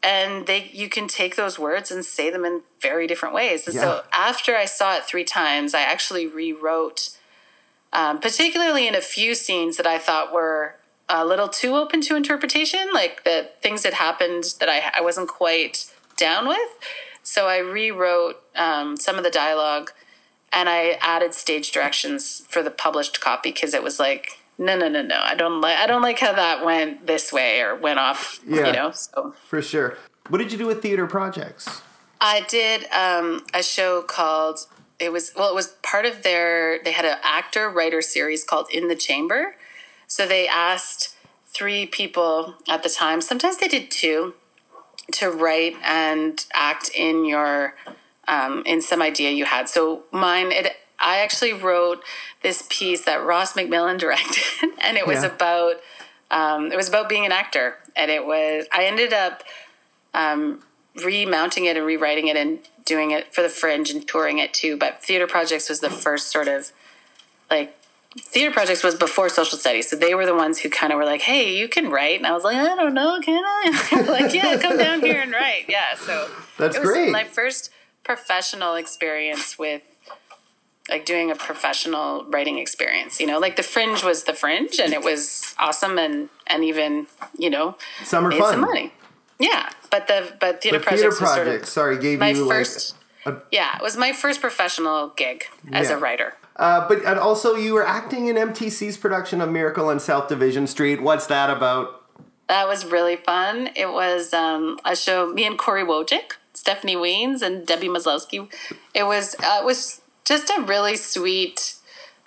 [0.00, 3.66] and they you can take those words and say them in very different ways.
[3.66, 3.80] And Yeah.
[3.80, 7.10] so after I saw it three times, I actually rewrote,
[7.92, 10.76] um, particularly in a few scenes that I thought were
[11.10, 15.28] a little too open to interpretation, like the things that happened that I, I wasn't
[15.28, 16.58] quite down with.
[17.22, 19.90] So I rewrote um, some of the dialogue
[20.52, 24.88] and I added stage directions for the published copy because it was like, no, no,
[24.88, 25.18] no, no.
[25.22, 25.78] I don't like.
[25.78, 28.40] I don't like how that went this way or went off.
[28.46, 28.66] Yeah.
[28.66, 28.90] You know.
[28.90, 29.96] So For sure.
[30.28, 31.80] What did you do with theater projects?
[32.20, 34.66] I did um, a show called.
[34.98, 35.50] It was well.
[35.50, 36.82] It was part of their.
[36.82, 39.56] They had an actor writer series called In the Chamber.
[40.10, 41.14] So they asked
[41.46, 43.20] three people at the time.
[43.20, 44.34] Sometimes they did two
[45.12, 47.74] to write and act in your
[48.26, 49.68] um, in some idea you had.
[49.68, 52.02] So mine, it I actually wrote
[52.42, 54.42] this piece that Ross McMillan directed,
[54.80, 55.30] and it was Yeah.
[55.32, 55.76] about
[56.32, 59.44] um, it was about being an actor, and it was I ended up
[60.12, 60.60] um,
[61.04, 64.76] remounting it and rewriting it and doing it for the Fringe and touring it too.
[64.76, 66.72] But Theater Projects was the first sort of
[67.48, 67.76] like
[68.18, 71.04] theater projects was before social studies so they were the ones who kind of were
[71.04, 74.34] like hey you can write and i was like i don't know can i like
[74.34, 77.12] yeah come down here and write yeah so That's it was great.
[77.12, 77.70] my first
[78.02, 79.82] professional experience with
[80.88, 84.92] like doing a professional writing experience you know like the fringe was the fringe and
[84.92, 87.06] it was awesome and and even
[87.38, 88.54] you know Summer made fun.
[88.54, 88.92] some money
[89.38, 92.48] yeah but the but theater The projects theater was sort of sorry, gave my you
[92.48, 93.36] first like.
[93.52, 95.96] yeah it was my first professional gig as Yeah.
[95.96, 99.98] a writer Uh, but and also, you were acting in MTC's production of Miracle on
[99.98, 101.02] South Division Street.
[101.02, 102.04] What's that about?
[102.48, 103.70] That was really fun.
[103.74, 105.32] It was um, a show.
[105.32, 108.52] Me and Corey Wojcik, Stephanie Wiens, and Debbie Maslowski.
[108.92, 111.76] It was uh, it was just a really sweet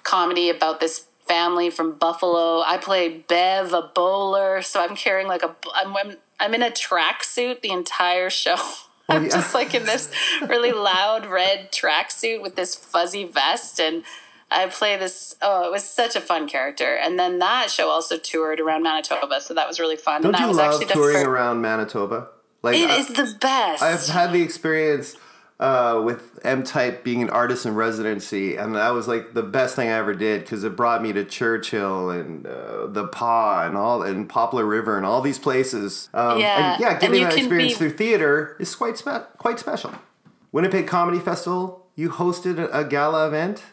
[0.02, 2.62] comedy about this family from Buffalo.
[2.62, 6.72] I play Bev, a bowler, so I'm carrying like a I'm I'm, I'm in a
[6.72, 8.56] tracksuit the entire show.
[9.10, 9.30] I'm yeah.
[9.30, 10.10] just like in this
[10.42, 14.04] really loud red tracksuit with this fuzzy vest and.
[14.54, 15.36] I play this.
[15.42, 19.42] Oh, it was such a fun character, and then that show also toured around Manitoba,
[19.42, 20.22] so that was really fun.
[20.22, 22.28] Don't and that you was love actually the touring fir- around Manitoba?
[22.62, 23.82] Like It I- is the best.
[23.84, 25.16] I've had the experience
[25.60, 29.90] uh, with MTYP being an artist in residency, and that was like the best thing
[29.90, 34.02] I ever did because it brought me to Churchill and uh, the Pas and all
[34.02, 36.10] and Poplar River and all these places.
[36.14, 39.60] Um, Yeah, and yeah, getting you that experience be- through theater is quite spe- quite
[39.60, 39.94] special.
[40.52, 43.64] Winnipeg Comedy Festival, you hosted a gala event.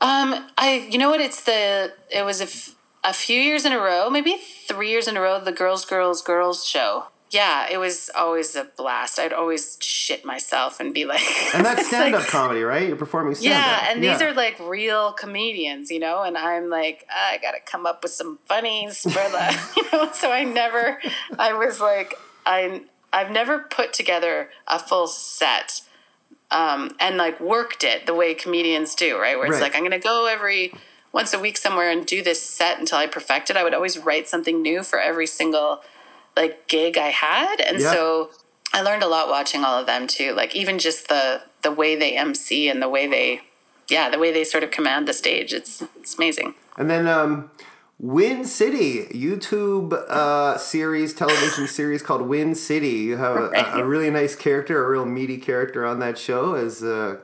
[0.00, 1.20] Um, I you know what?
[1.20, 2.74] It's the it was a, f-
[3.04, 4.36] a few years in a row, maybe
[4.68, 5.40] three years in a row.
[5.40, 7.06] The Girls, Girls, Girls show.
[7.30, 9.18] Yeah, it was always a blast.
[9.18, 11.22] I'd always shit myself and be like,
[11.52, 12.86] And that's stand up like- comedy, right?
[12.86, 13.60] You're performing stand up.
[13.82, 17.86] Yeah, and these are like real comedians, you know, and I'm like, I gotta come
[17.86, 20.12] up with some funnies for the, you know.
[20.12, 21.00] So I never,
[21.36, 22.14] I was like,
[22.46, 22.82] I,
[23.12, 25.80] I've never put together a full set,
[26.54, 29.36] um, and like worked it the way comedians do, right?
[29.36, 29.62] Where it's Right.
[29.62, 30.72] like I'm gonna go every
[31.12, 33.56] once a week somewhere and do this set until I perfect it.
[33.56, 35.82] I would always write something new for every single
[36.36, 37.92] like gig I had, and Yeah.
[37.92, 38.30] so
[38.72, 40.32] I learned a lot watching all of them too.
[40.32, 43.40] Like even just the the way they MC and the way they,
[43.88, 45.52] yeah, the way they sort of command the stage.
[45.52, 46.54] It's it's amazing.
[46.76, 47.50] And then um,
[47.98, 52.88] Win City, YouTube uh, series, television series called Win City.
[52.88, 56.82] You have a, a, really nice character, a real meaty character on that show as
[56.82, 57.18] uh,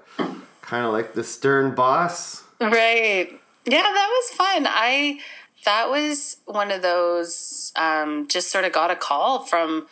[0.63, 2.45] kind of like the stern boss.
[2.61, 3.41] Right.
[3.67, 4.67] Yeah, that was fun.
[4.69, 5.19] I
[5.65, 9.87] that was one of those um, just sort of got a call from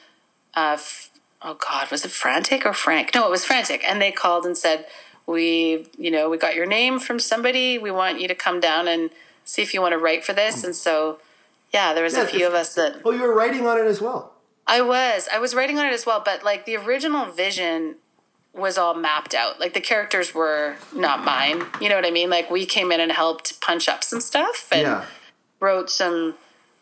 [0.55, 1.11] uh, f-
[1.43, 3.15] oh god, was it Frantic or Frank?
[3.15, 4.87] No, it was Frantic, and they called and said
[5.27, 7.79] we you know we got your name from somebody.
[7.79, 9.11] We want you to come down and
[9.49, 10.63] see if you want to write for this.
[10.65, 11.19] And so
[11.73, 13.87] yeah, there was Yeah, a few of us that Oh, you were writing on it
[13.87, 14.35] as well.
[14.67, 15.29] I was.
[15.33, 17.97] I was writing on it as well, but like the original vision
[18.53, 19.59] was all mapped out.
[19.61, 21.63] Like the characters were not mine.
[21.81, 22.29] You know what I mean?
[22.29, 25.05] Like we came in and helped punch up some stuff and Yeah.
[25.61, 26.35] wrote some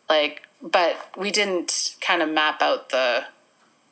[0.09, 3.25] like but we didn't kind of map out the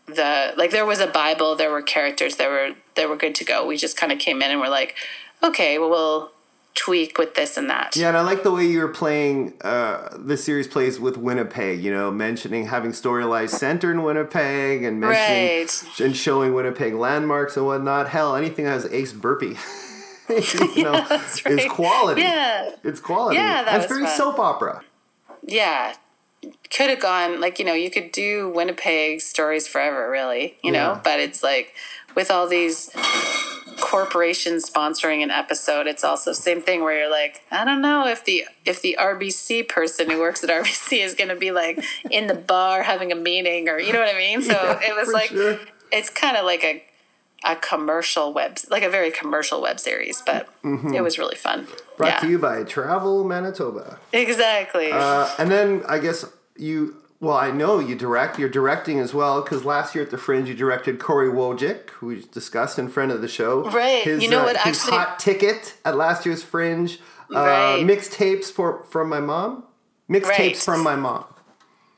[0.07, 3.43] the like there was a bible there were characters that were that were good to
[3.43, 4.95] go we just kind of came in and were like
[5.43, 6.31] okay well we'll
[6.75, 10.09] tweak with this and that Yeah, and I like the way you were playing uh,
[10.17, 11.81] the series plays with Winnipeg.
[11.81, 15.99] You know, mentioning having storylines center in Winnipeg and mentioning Right.
[16.01, 18.09] and showing Winnipeg landmarks and whatnot.
[18.09, 19.55] Hell, anything that has Ace Burpee,
[20.29, 21.69] you know, that's is right.
[21.69, 22.21] quality.
[22.21, 23.37] yeah It's quality.
[23.37, 24.17] Yeah, that And very fun.
[24.17, 24.81] soap opera.
[25.43, 25.95] yeah
[26.69, 30.93] could have gone like you know you could do winnipeg stories forever really you Yeah.
[30.93, 31.73] know but it's like
[32.15, 32.91] with all these
[33.85, 38.25] corporations sponsoring an episode it's also same thing where you're like i don't know if
[38.25, 42.25] the if the rbc person who works at rbc is going to be like in
[42.25, 45.13] the bar having a meeting or you know what i mean so Yeah, it was
[45.13, 45.59] like sure.
[45.91, 46.83] it's kind of like a
[47.43, 51.97] a commercial web like a very commercial web series but it was really fun Mm-hmm.
[51.97, 53.99] Brought yeah to you by Travel Manitoba.
[54.11, 56.25] exactly Uh, and then I guess
[56.57, 58.37] you, well, I know you direct.
[58.37, 62.07] You're directing as well because last year at the Fringe you directed Corey Wojcik, who
[62.07, 63.63] we discussed in front of the show.
[63.69, 64.03] Right.
[64.03, 66.99] His, You know uh, what, His actually- hot ticket at last year's Fringe.
[67.33, 67.83] Uh, Right.
[67.83, 69.63] Mixtapes for from my mom.
[70.09, 70.57] Mixtapes Right.
[70.57, 71.25] from my mom.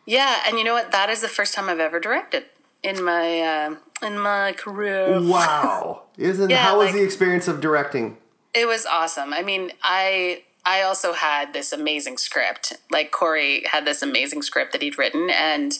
[0.05, 0.91] Yeah, and you know what?
[0.91, 2.45] That is the first time I've ever directed
[2.82, 5.20] in my uh, in my career.
[5.20, 6.03] Wow.
[6.18, 8.18] Isn't Yeah, how was the experience of directing?
[8.53, 9.34] It was awesome.
[9.34, 12.74] I mean, I I also had this amazing script.
[12.91, 15.80] Like Corey had this amazing script that he'd written, and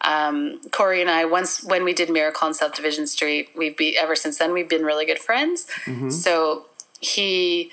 [0.00, 3.96] um, Corey and I once when we did Miracle on South Division Street, we've be
[3.98, 5.66] ever since then we've been really good friends.
[6.10, 6.64] So
[7.00, 7.70] he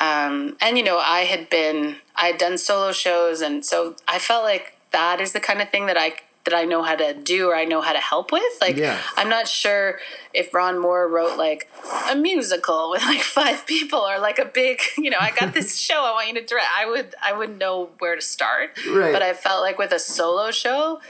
[0.00, 4.18] um, and you know I had been I had done solo shows, and so I
[4.18, 7.14] felt like that is the kind of thing that I that I know how to
[7.14, 8.42] do or I know how to help with.
[8.60, 8.98] Like Yeah.
[9.16, 9.98] I'm not sure
[10.32, 11.70] if Ron Moore wrote like
[12.10, 15.76] a musical with like five people or like a big, you know, I got this
[15.86, 16.66] show I want you to direct.
[16.76, 18.78] I would I wouldn't know where to start.
[18.88, 19.12] Right.
[19.12, 21.00] But I felt like with a solo show,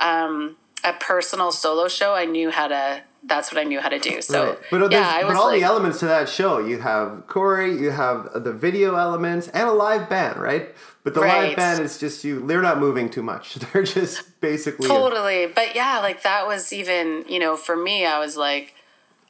[0.00, 3.02] um, a personal solo show, I knew how to.
[3.26, 4.20] That's what I knew how to do.
[4.20, 4.58] So Right.
[4.70, 8.28] But, yeah, but all like, the elements to that show, you have Corey, you have
[8.34, 10.74] the video elements, and a live band, right?
[11.04, 12.44] But the live band is just you.
[12.46, 13.54] They're not moving too much.
[13.72, 14.88] They're just basically.
[14.88, 18.74] totally but yeah like that was even you know for me i was like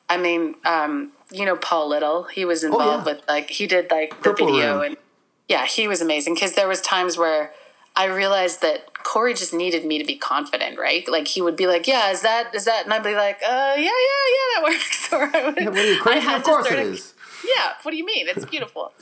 [0.08, 3.16] i mean um you know paul little he was involved Oh, yeah.
[3.18, 4.82] with like he did like the Purple video Room.
[4.84, 4.96] and
[5.48, 7.52] yeah he was amazing because there was times where
[7.94, 11.66] i realized that corey just needed me to be confident right like he would be
[11.68, 14.62] like yeah is that is that and i'd be like uh yeah yeah yeah that
[14.64, 16.20] works or I would, What are you I crazy?
[16.26, 16.78] had Of course it is.
[16.78, 17.13] it of- is.
[17.44, 18.26] Yeah what do you mean?
[18.28, 18.92] It's beautiful.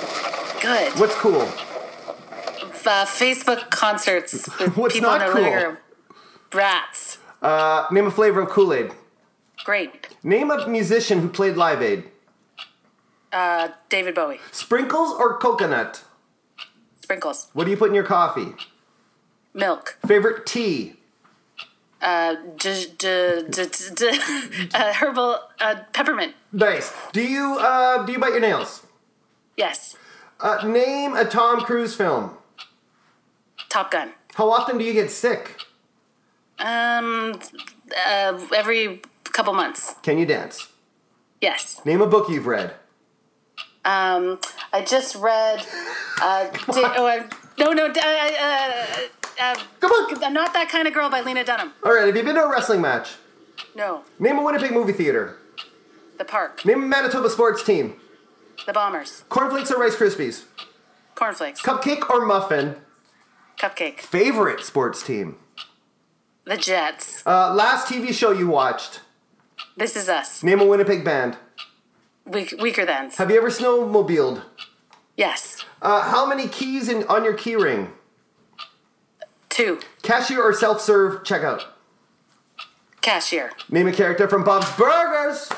[0.61, 0.99] Good.
[0.99, 1.43] What's cool?
[1.43, 5.63] Uh, Facebook concerts with What's people in not their living cool?
[5.63, 5.77] room.
[6.53, 7.19] Rats.
[7.41, 8.91] Uh, name a flavor of Kool-Aid.
[9.63, 10.09] Great.
[10.23, 12.03] Name a musician who played Live Aid.
[13.31, 14.41] Uh, David Bowie.
[14.51, 16.03] Sprinkles or coconut?
[17.01, 17.47] Sprinkles.
[17.53, 18.55] What do you put in your coffee?
[19.53, 19.97] Milk.
[20.05, 20.95] Favorite tea?
[22.01, 26.33] Uh, d- d- d- d- d- uh, herbal uh, peppermint.
[26.53, 26.93] Nice.
[27.11, 28.85] Do you uh, do you bite your nails?
[29.57, 29.97] Yes.
[30.39, 32.37] Uh, name a Tom Cruise film.
[33.67, 34.13] Top Gun.
[34.35, 35.57] How often do you get sick?
[36.59, 37.39] Um,
[38.07, 39.95] uh, every couple months.
[40.01, 40.69] Can you dance?
[41.41, 41.81] Yes.
[41.85, 42.73] Name a book you've read.
[43.83, 44.39] Um,
[44.71, 45.65] I just read.
[46.21, 47.25] Uh, di- oh, I,
[47.57, 47.87] no, no.
[47.87, 48.85] Uh,
[49.39, 50.23] uh, Come on.
[50.23, 51.73] I'm not that kind of girl by Lena Dunham.
[51.83, 52.05] All right.
[52.07, 53.15] Have you been to a wrestling match?
[53.75, 54.03] No.
[54.19, 55.37] Name a Winnipeg movie theater.
[56.17, 56.65] The Park.
[56.65, 57.95] Name a Manitoba sports team.
[58.65, 59.23] The Bombers.
[59.29, 60.43] Cornflakes or Rice Krispies.
[61.15, 61.61] Cornflakes.
[61.61, 62.75] Cupcake or muffin.
[63.57, 63.99] Cupcake.
[63.99, 65.37] Favorite sports team.
[66.45, 67.25] The Jets.
[67.25, 69.01] Uh, last TV show you watched.
[69.77, 70.43] This is us.
[70.43, 71.37] Name a Winnipeg band.
[72.25, 73.15] Weak, Weakerthans.
[73.17, 74.43] Have you ever snowmobiled?
[75.15, 75.63] Yes.
[75.81, 77.91] Uh, how many keys in on your key ring?
[79.59, 79.77] Two.
[80.03, 81.65] Cashier or self-serve checkout?
[83.01, 83.51] Cashier.
[83.69, 85.49] Name a character from Bob's Burgers.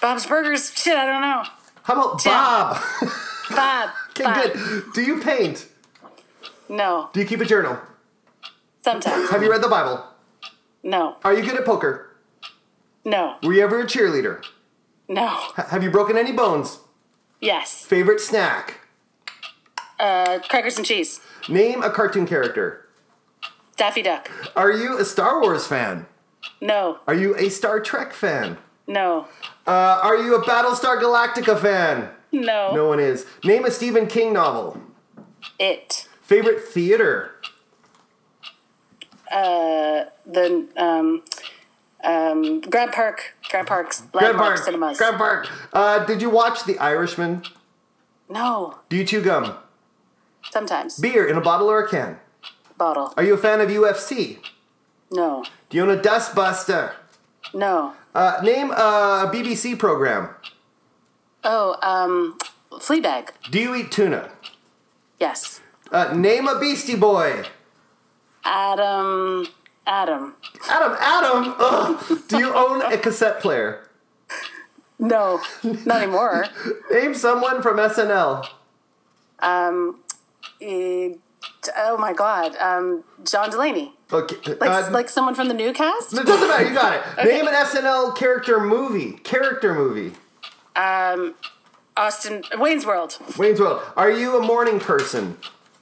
[0.00, 0.72] Bob's Burgers.
[0.74, 1.42] Shit, I don't know.
[1.82, 2.32] How about Tim.
[2.32, 2.82] Bob?
[3.50, 3.90] Bob.
[4.12, 4.52] okay, Bob.
[4.54, 4.84] good.
[4.94, 5.68] Do you paint?
[6.70, 7.10] No.
[7.12, 7.78] Do you keep a journal?
[8.82, 9.28] Sometimes.
[9.28, 10.02] Have you read the Bible?
[10.82, 11.16] No.
[11.22, 12.16] Are you good at poker?
[13.04, 13.36] No.
[13.42, 14.42] Were you ever a cheerleader?
[15.06, 15.38] No.
[15.58, 16.78] H- have you broken any bones?
[17.42, 17.84] Yes.
[17.84, 18.80] Favorite snack?
[20.00, 21.20] Uh, crackers and cheese.
[21.46, 22.83] Name a cartoon character.
[23.76, 24.30] Daffy Duck.
[24.56, 26.06] Are you a Star Wars fan?
[26.60, 26.98] No.
[27.06, 28.58] Are you a Star Trek fan?
[28.86, 29.26] No.
[29.66, 32.10] Uh, are you a Battlestar Galactica fan?
[32.32, 32.74] No.
[32.74, 33.26] No one is.
[33.44, 34.80] Name a Stephen King novel.
[35.58, 36.08] It.
[36.22, 37.32] Favorite theater?
[39.30, 41.22] Uh, The um,
[42.04, 43.34] um, Grant Park.
[43.48, 44.58] Grant Park's Grand Park.
[44.58, 44.98] Cinemas.
[44.98, 45.48] Grand Park.
[45.72, 47.42] Uh, did you watch The Irishman?
[48.28, 48.78] No.
[48.88, 49.56] Do you chew gum?
[50.50, 50.98] Sometimes.
[50.98, 52.18] Beer in a bottle or a can?
[52.76, 53.12] Bottle.
[53.16, 54.38] Are you a fan of UFC?
[55.10, 55.44] No.
[55.68, 56.94] Do you own a dustbuster?
[57.52, 57.94] No.
[58.14, 60.30] Uh, name a BBC program.
[61.44, 62.38] Oh, um,
[62.72, 63.28] Fleabag.
[63.50, 64.30] Do you eat tuna?
[65.20, 65.60] Yes.
[65.92, 67.44] Uh, name a Beastie Boy.
[68.44, 69.46] Adam.
[69.86, 70.34] Adam.
[70.68, 71.54] Adam, Adam.
[71.58, 72.20] Ugh.
[72.28, 73.88] Do you own a cassette player?
[74.98, 76.46] No, not anymore.
[76.90, 78.46] Name someone from SNL.
[79.40, 80.00] Um,
[80.60, 81.14] eh,
[81.76, 82.56] oh my God.
[82.56, 83.92] Um, John Delaney.
[84.12, 84.36] Okay.
[84.60, 86.12] Like, uh, like someone from the new cast?
[86.12, 86.68] it doesn't matter.
[86.68, 87.24] You got it.
[87.28, 89.12] Name an SNL character movie.
[89.24, 90.14] Character movie.
[90.76, 91.34] Um,
[91.96, 92.42] Austin.
[92.56, 93.18] Wayne's World.
[93.38, 93.82] Wayne's World.
[93.96, 95.38] Are you a morning person?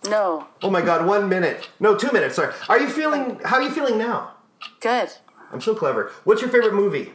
[0.08, 0.46] No.
[0.62, 1.06] Oh my God.
[1.06, 1.68] One minute.
[1.80, 2.36] No, two minutes.
[2.36, 2.52] Sorry.
[2.68, 3.40] Are you feeling?
[3.44, 4.32] How are you feeling now?
[4.80, 5.10] Good.
[5.52, 6.12] I'm so clever.
[6.24, 7.12] What's your favorite movie?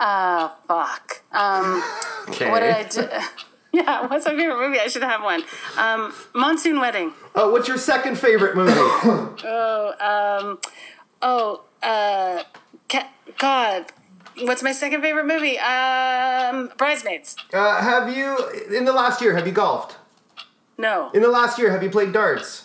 [0.00, 1.22] Uh, fuck.
[1.32, 1.82] Um,
[2.28, 2.50] Okay.
[2.50, 3.08] what did I do?
[3.72, 4.80] Yeah, what's my favorite movie?
[4.80, 5.42] I should have one.
[5.76, 7.12] Um, Monsoon Wedding.
[7.34, 8.72] Oh, what's your second favorite movie?
[9.44, 10.58] Oh, um,
[11.22, 12.42] oh, uh,
[12.88, 13.84] ca- God.
[14.40, 15.58] What's my second favorite movie?
[15.58, 17.36] Um, Bridesmaids.
[17.52, 18.38] uh, have you
[18.74, 19.34] in the last year?
[19.36, 19.96] Have you golfed?
[20.78, 21.10] No.
[21.12, 22.64] In the last year, have you played darts?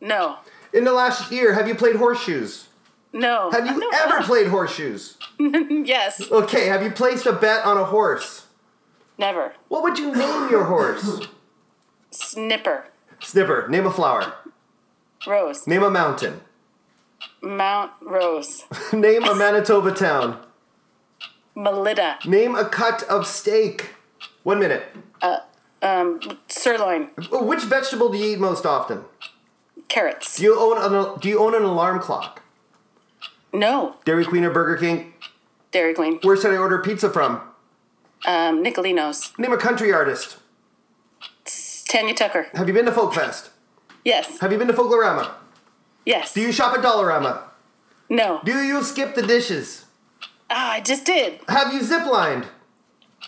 [0.00, 0.36] No.
[0.72, 2.68] In the last year, have you played horseshoes?
[3.12, 3.50] No.
[3.52, 5.16] Have you ever played horseshoes?
[5.38, 6.30] yes.
[6.30, 8.46] Okay, have you placed a bet on a horse?
[9.18, 9.54] Never.
[9.68, 11.28] What would you name your horse?
[12.10, 12.86] Snipper.
[13.20, 14.34] Snipper, name a flower.
[15.26, 15.66] Rose.
[15.66, 16.40] Name a mountain.
[17.40, 18.64] Mount Rose.
[18.92, 20.40] name a Manitoba town.
[21.54, 22.18] Melita.
[22.26, 23.90] Name a cut of steak.
[24.42, 24.84] One minute.
[25.20, 25.38] Uh,
[25.82, 27.10] Um, sirloin.
[27.30, 29.04] Oh, Which vegetable do you eat most often?
[29.88, 30.36] Carrots.
[30.36, 32.42] Do you own an Do you own an alarm clock?
[33.52, 33.96] No.
[34.04, 35.12] Dairy Queen or Burger King?
[35.70, 36.18] Dairy Queen.
[36.22, 37.40] Where should I order pizza from?
[38.26, 39.36] Um, Nicolinos.
[39.38, 40.36] Name a country artist.
[41.88, 42.46] Tanya Tucker.
[42.54, 43.50] Have you been to Folk Fest?
[44.04, 44.38] Yes.
[44.40, 45.30] Have you been to Folklorama?
[46.06, 46.32] Yes.
[46.32, 47.42] Do you shop at Dollarama?
[48.08, 48.40] No.
[48.44, 49.84] Do you skip the dishes?
[50.50, 51.40] Ah, I just did.
[51.48, 52.46] Have you ziplined?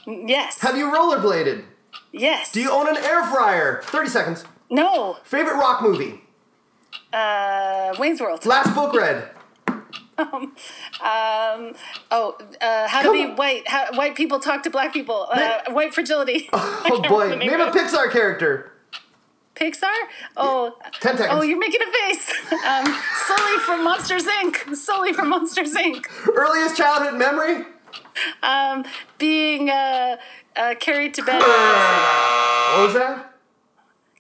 [0.07, 0.61] Yes.
[0.61, 1.65] Have you rollerbladed?
[2.13, 2.53] yes.
[2.53, 3.83] Do you own an air fryer?
[3.85, 4.45] 30 seconds.
[4.71, 5.19] No.
[5.25, 6.21] Favorite rock movie?
[7.13, 8.45] Uh, Wayne's World.
[8.47, 9.31] Last book read?
[11.03, 11.73] Um,
[12.11, 13.37] oh, uh, how to Come be on.
[13.37, 13.67] white.
[13.69, 15.27] How, white people talk to black people.
[15.31, 16.49] Uh, white fragility.
[16.53, 17.35] Oh boy.
[17.35, 18.73] Name a Pixar character.
[19.55, 19.93] Pixar?
[20.37, 21.29] Oh, 10 seconds.
[21.31, 22.33] oh, you're making a face.
[22.53, 22.85] Um,
[23.27, 24.75] Sully from Monsters Inc.
[24.75, 26.07] Sully from Monsters Inc.
[26.35, 27.65] Earliest childhood memory?
[28.43, 28.85] Um,
[29.19, 30.17] being uh,
[30.57, 31.41] uh, carried to bed.
[32.75, 33.35] What was that?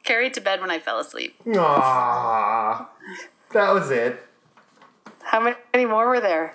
[0.04, 1.34] carried to bed when I fell asleep.
[1.46, 2.86] Aww.
[3.52, 4.22] That was it.
[5.34, 6.54] How many more were there?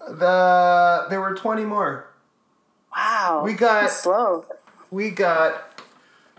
[0.00, 2.06] The there were 20 more.
[2.96, 3.42] Wow.
[3.44, 4.46] We got- slow.
[4.90, 5.82] We got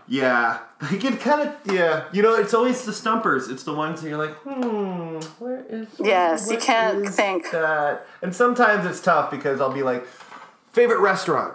[0.08, 0.58] yeah.
[0.90, 2.06] You can kind of yeah.
[2.10, 3.48] You know, it's always the stumpers.
[3.48, 5.86] It's the ones that you're like, hmm, where is?
[6.00, 7.52] Yes, you can't think.
[7.52, 8.04] that.
[8.20, 10.04] And sometimes it's tough because I'll be like,
[10.72, 11.54] favorite restaurant.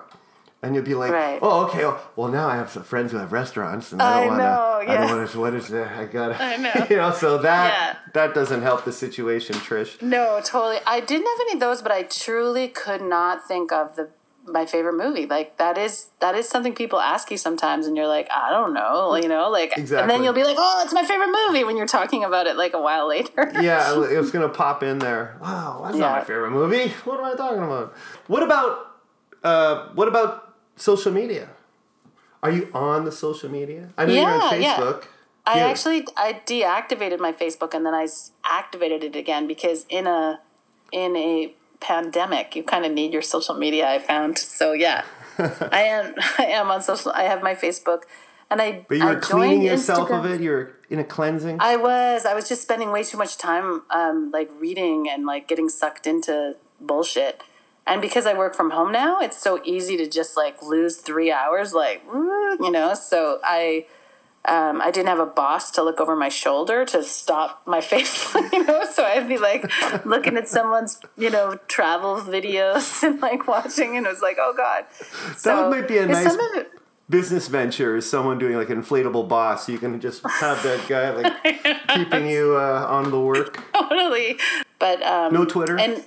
[0.66, 1.39] And you'll be like, Right.
[1.41, 1.84] oh, okay.
[2.16, 4.43] Well, now I have some friends who have restaurants, and I don't want to.
[4.43, 5.39] know, I don't want to.
[5.39, 5.95] What is that?
[5.95, 6.43] I gotta.
[6.43, 6.74] I know.
[6.89, 7.97] you know, so that Yeah.
[8.13, 10.01] that doesn't help the situation, Trish.
[10.01, 10.78] No, totally.
[10.88, 14.09] I didn't have any of those, but I truly could not think of the
[14.47, 15.26] my favorite movie.
[15.26, 18.74] Like that is that is something people ask you sometimes, and you're like, I don't
[18.74, 20.01] know, you know, like, exactly.
[20.03, 22.55] and then you'll be like, oh, it's my favorite movie when you're talking about it
[22.55, 23.51] like a while later.
[23.61, 25.38] Yeah, it was gonna pop in there.
[25.41, 26.89] Wow, that's not my favorite movie.
[27.05, 27.95] What am I talking about?
[28.28, 28.91] What about
[29.43, 30.44] uh, what about
[30.76, 31.49] social media?
[32.43, 33.89] Are you on the social media?
[33.97, 34.76] I know you're on Yeah, yeah.
[34.78, 35.03] Facebook.
[35.47, 35.67] I Yeah.
[35.67, 38.07] actually I deactivated my Facebook and then I
[38.43, 40.39] activated it again because in a
[40.91, 43.88] in a pandemic you kind of need your social media.
[43.88, 45.03] I found so yeah,
[45.39, 47.11] I am I am on social.
[47.11, 48.03] I have my Facebook
[48.49, 50.26] and I But you were cleaning yourself Instagram.
[50.26, 50.41] of it.
[50.41, 51.57] You're in a cleansing.
[51.59, 52.26] I was.
[52.26, 56.05] I was just spending way too much time, um, like reading and like getting sucked
[56.05, 57.41] into bullshit.
[57.88, 61.31] And because I work from home now, it's so easy to just like lose three
[61.31, 62.93] hours, like you know.
[62.95, 63.86] So I,
[64.45, 68.33] um, I didn't have a boss to look over my shoulder to stop my face,
[68.51, 68.86] you know.
[68.91, 69.69] So I'd be like
[70.05, 74.53] looking at someone's, you know, travel videos and like watching, and it was like, oh
[74.57, 74.86] god.
[75.38, 76.71] So might be a nice- some of it-
[77.07, 79.69] Business venture is someone doing like an inflatable boss.
[79.69, 83.63] You can just have that guy like keeping you uh, on the work.
[83.75, 84.39] totally.
[84.79, 85.77] But um, No Twitter?
[85.77, 86.03] and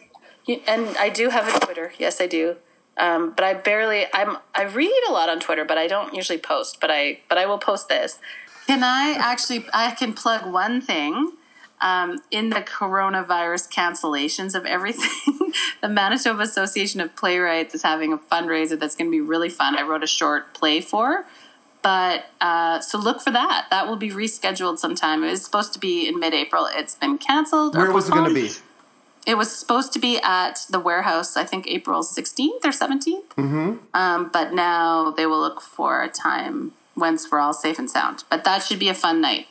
[0.48, 1.92] and I do have a Twitter.
[1.98, 2.56] Yes, I do.
[2.96, 4.06] Um, but I barely.
[4.12, 4.38] I'm.
[4.54, 6.80] I read a lot on Twitter, but I don't usually post.
[6.80, 7.20] But I.
[7.28, 8.18] But I will post this.
[8.66, 9.66] Can I actually?
[9.72, 11.32] I can plug one thing.
[11.80, 18.18] Um, in the coronavirus cancellations of everything, the Manitoba Association of Playwrights is having a
[18.18, 19.78] fundraiser that's going to be really fun.
[19.78, 21.24] I wrote a short play for,
[21.80, 23.68] but uh, so look for that.
[23.70, 25.22] That will be rescheduled sometime.
[25.22, 26.66] It was supposed to be in mid-April.
[26.72, 27.76] It's been canceled.
[27.76, 28.50] Where was it going to be?
[29.28, 33.28] It was supposed to be at the warehouse, I think April 16th or 17th.
[33.36, 33.74] Mm-hmm.
[33.92, 38.24] Um, but now they will look for a time once we're all safe and sound.
[38.30, 39.48] But that should be a fun night.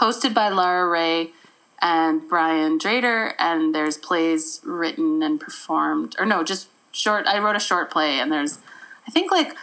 [0.00, 1.30] Hosted by Lara Rae
[1.82, 7.26] and Brian Drader, and there's plays written and performed, or no, just short.
[7.26, 8.60] I wrote a short play, and there's,
[9.08, 9.56] I think, like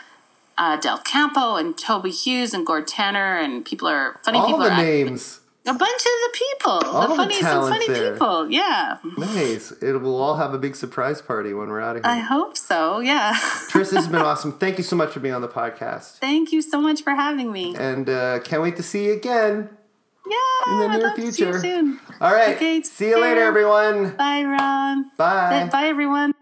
[0.57, 4.63] uh, Del Campo and Toby Hughes and Gord Tanner, and people are funny All people.
[4.63, 5.39] the are names.
[5.67, 8.11] A bunch of the people, All the the funnies and talent funny there.
[8.13, 8.49] people.
[8.51, 9.71] Yeah, Nice.
[9.73, 12.11] It will all have a big surprise party when we're out of here.
[12.11, 12.99] I hope so.
[12.99, 13.35] Yeah.
[13.69, 14.53] Tris, this has been awesome.
[14.53, 16.17] Thank you so much for being on the podcast.
[16.19, 17.75] Thank you so much for having me.
[17.77, 19.69] And uh, can't wait to see you again.
[20.29, 21.59] Yeah, in the I'd near to see you future.
[21.59, 21.99] soon.
[22.19, 22.55] All right.
[22.55, 24.11] Okay, see you later, everyone.
[24.17, 25.09] Bye, Ron.
[25.17, 25.69] Bye.
[25.71, 26.33] Bye, everyone.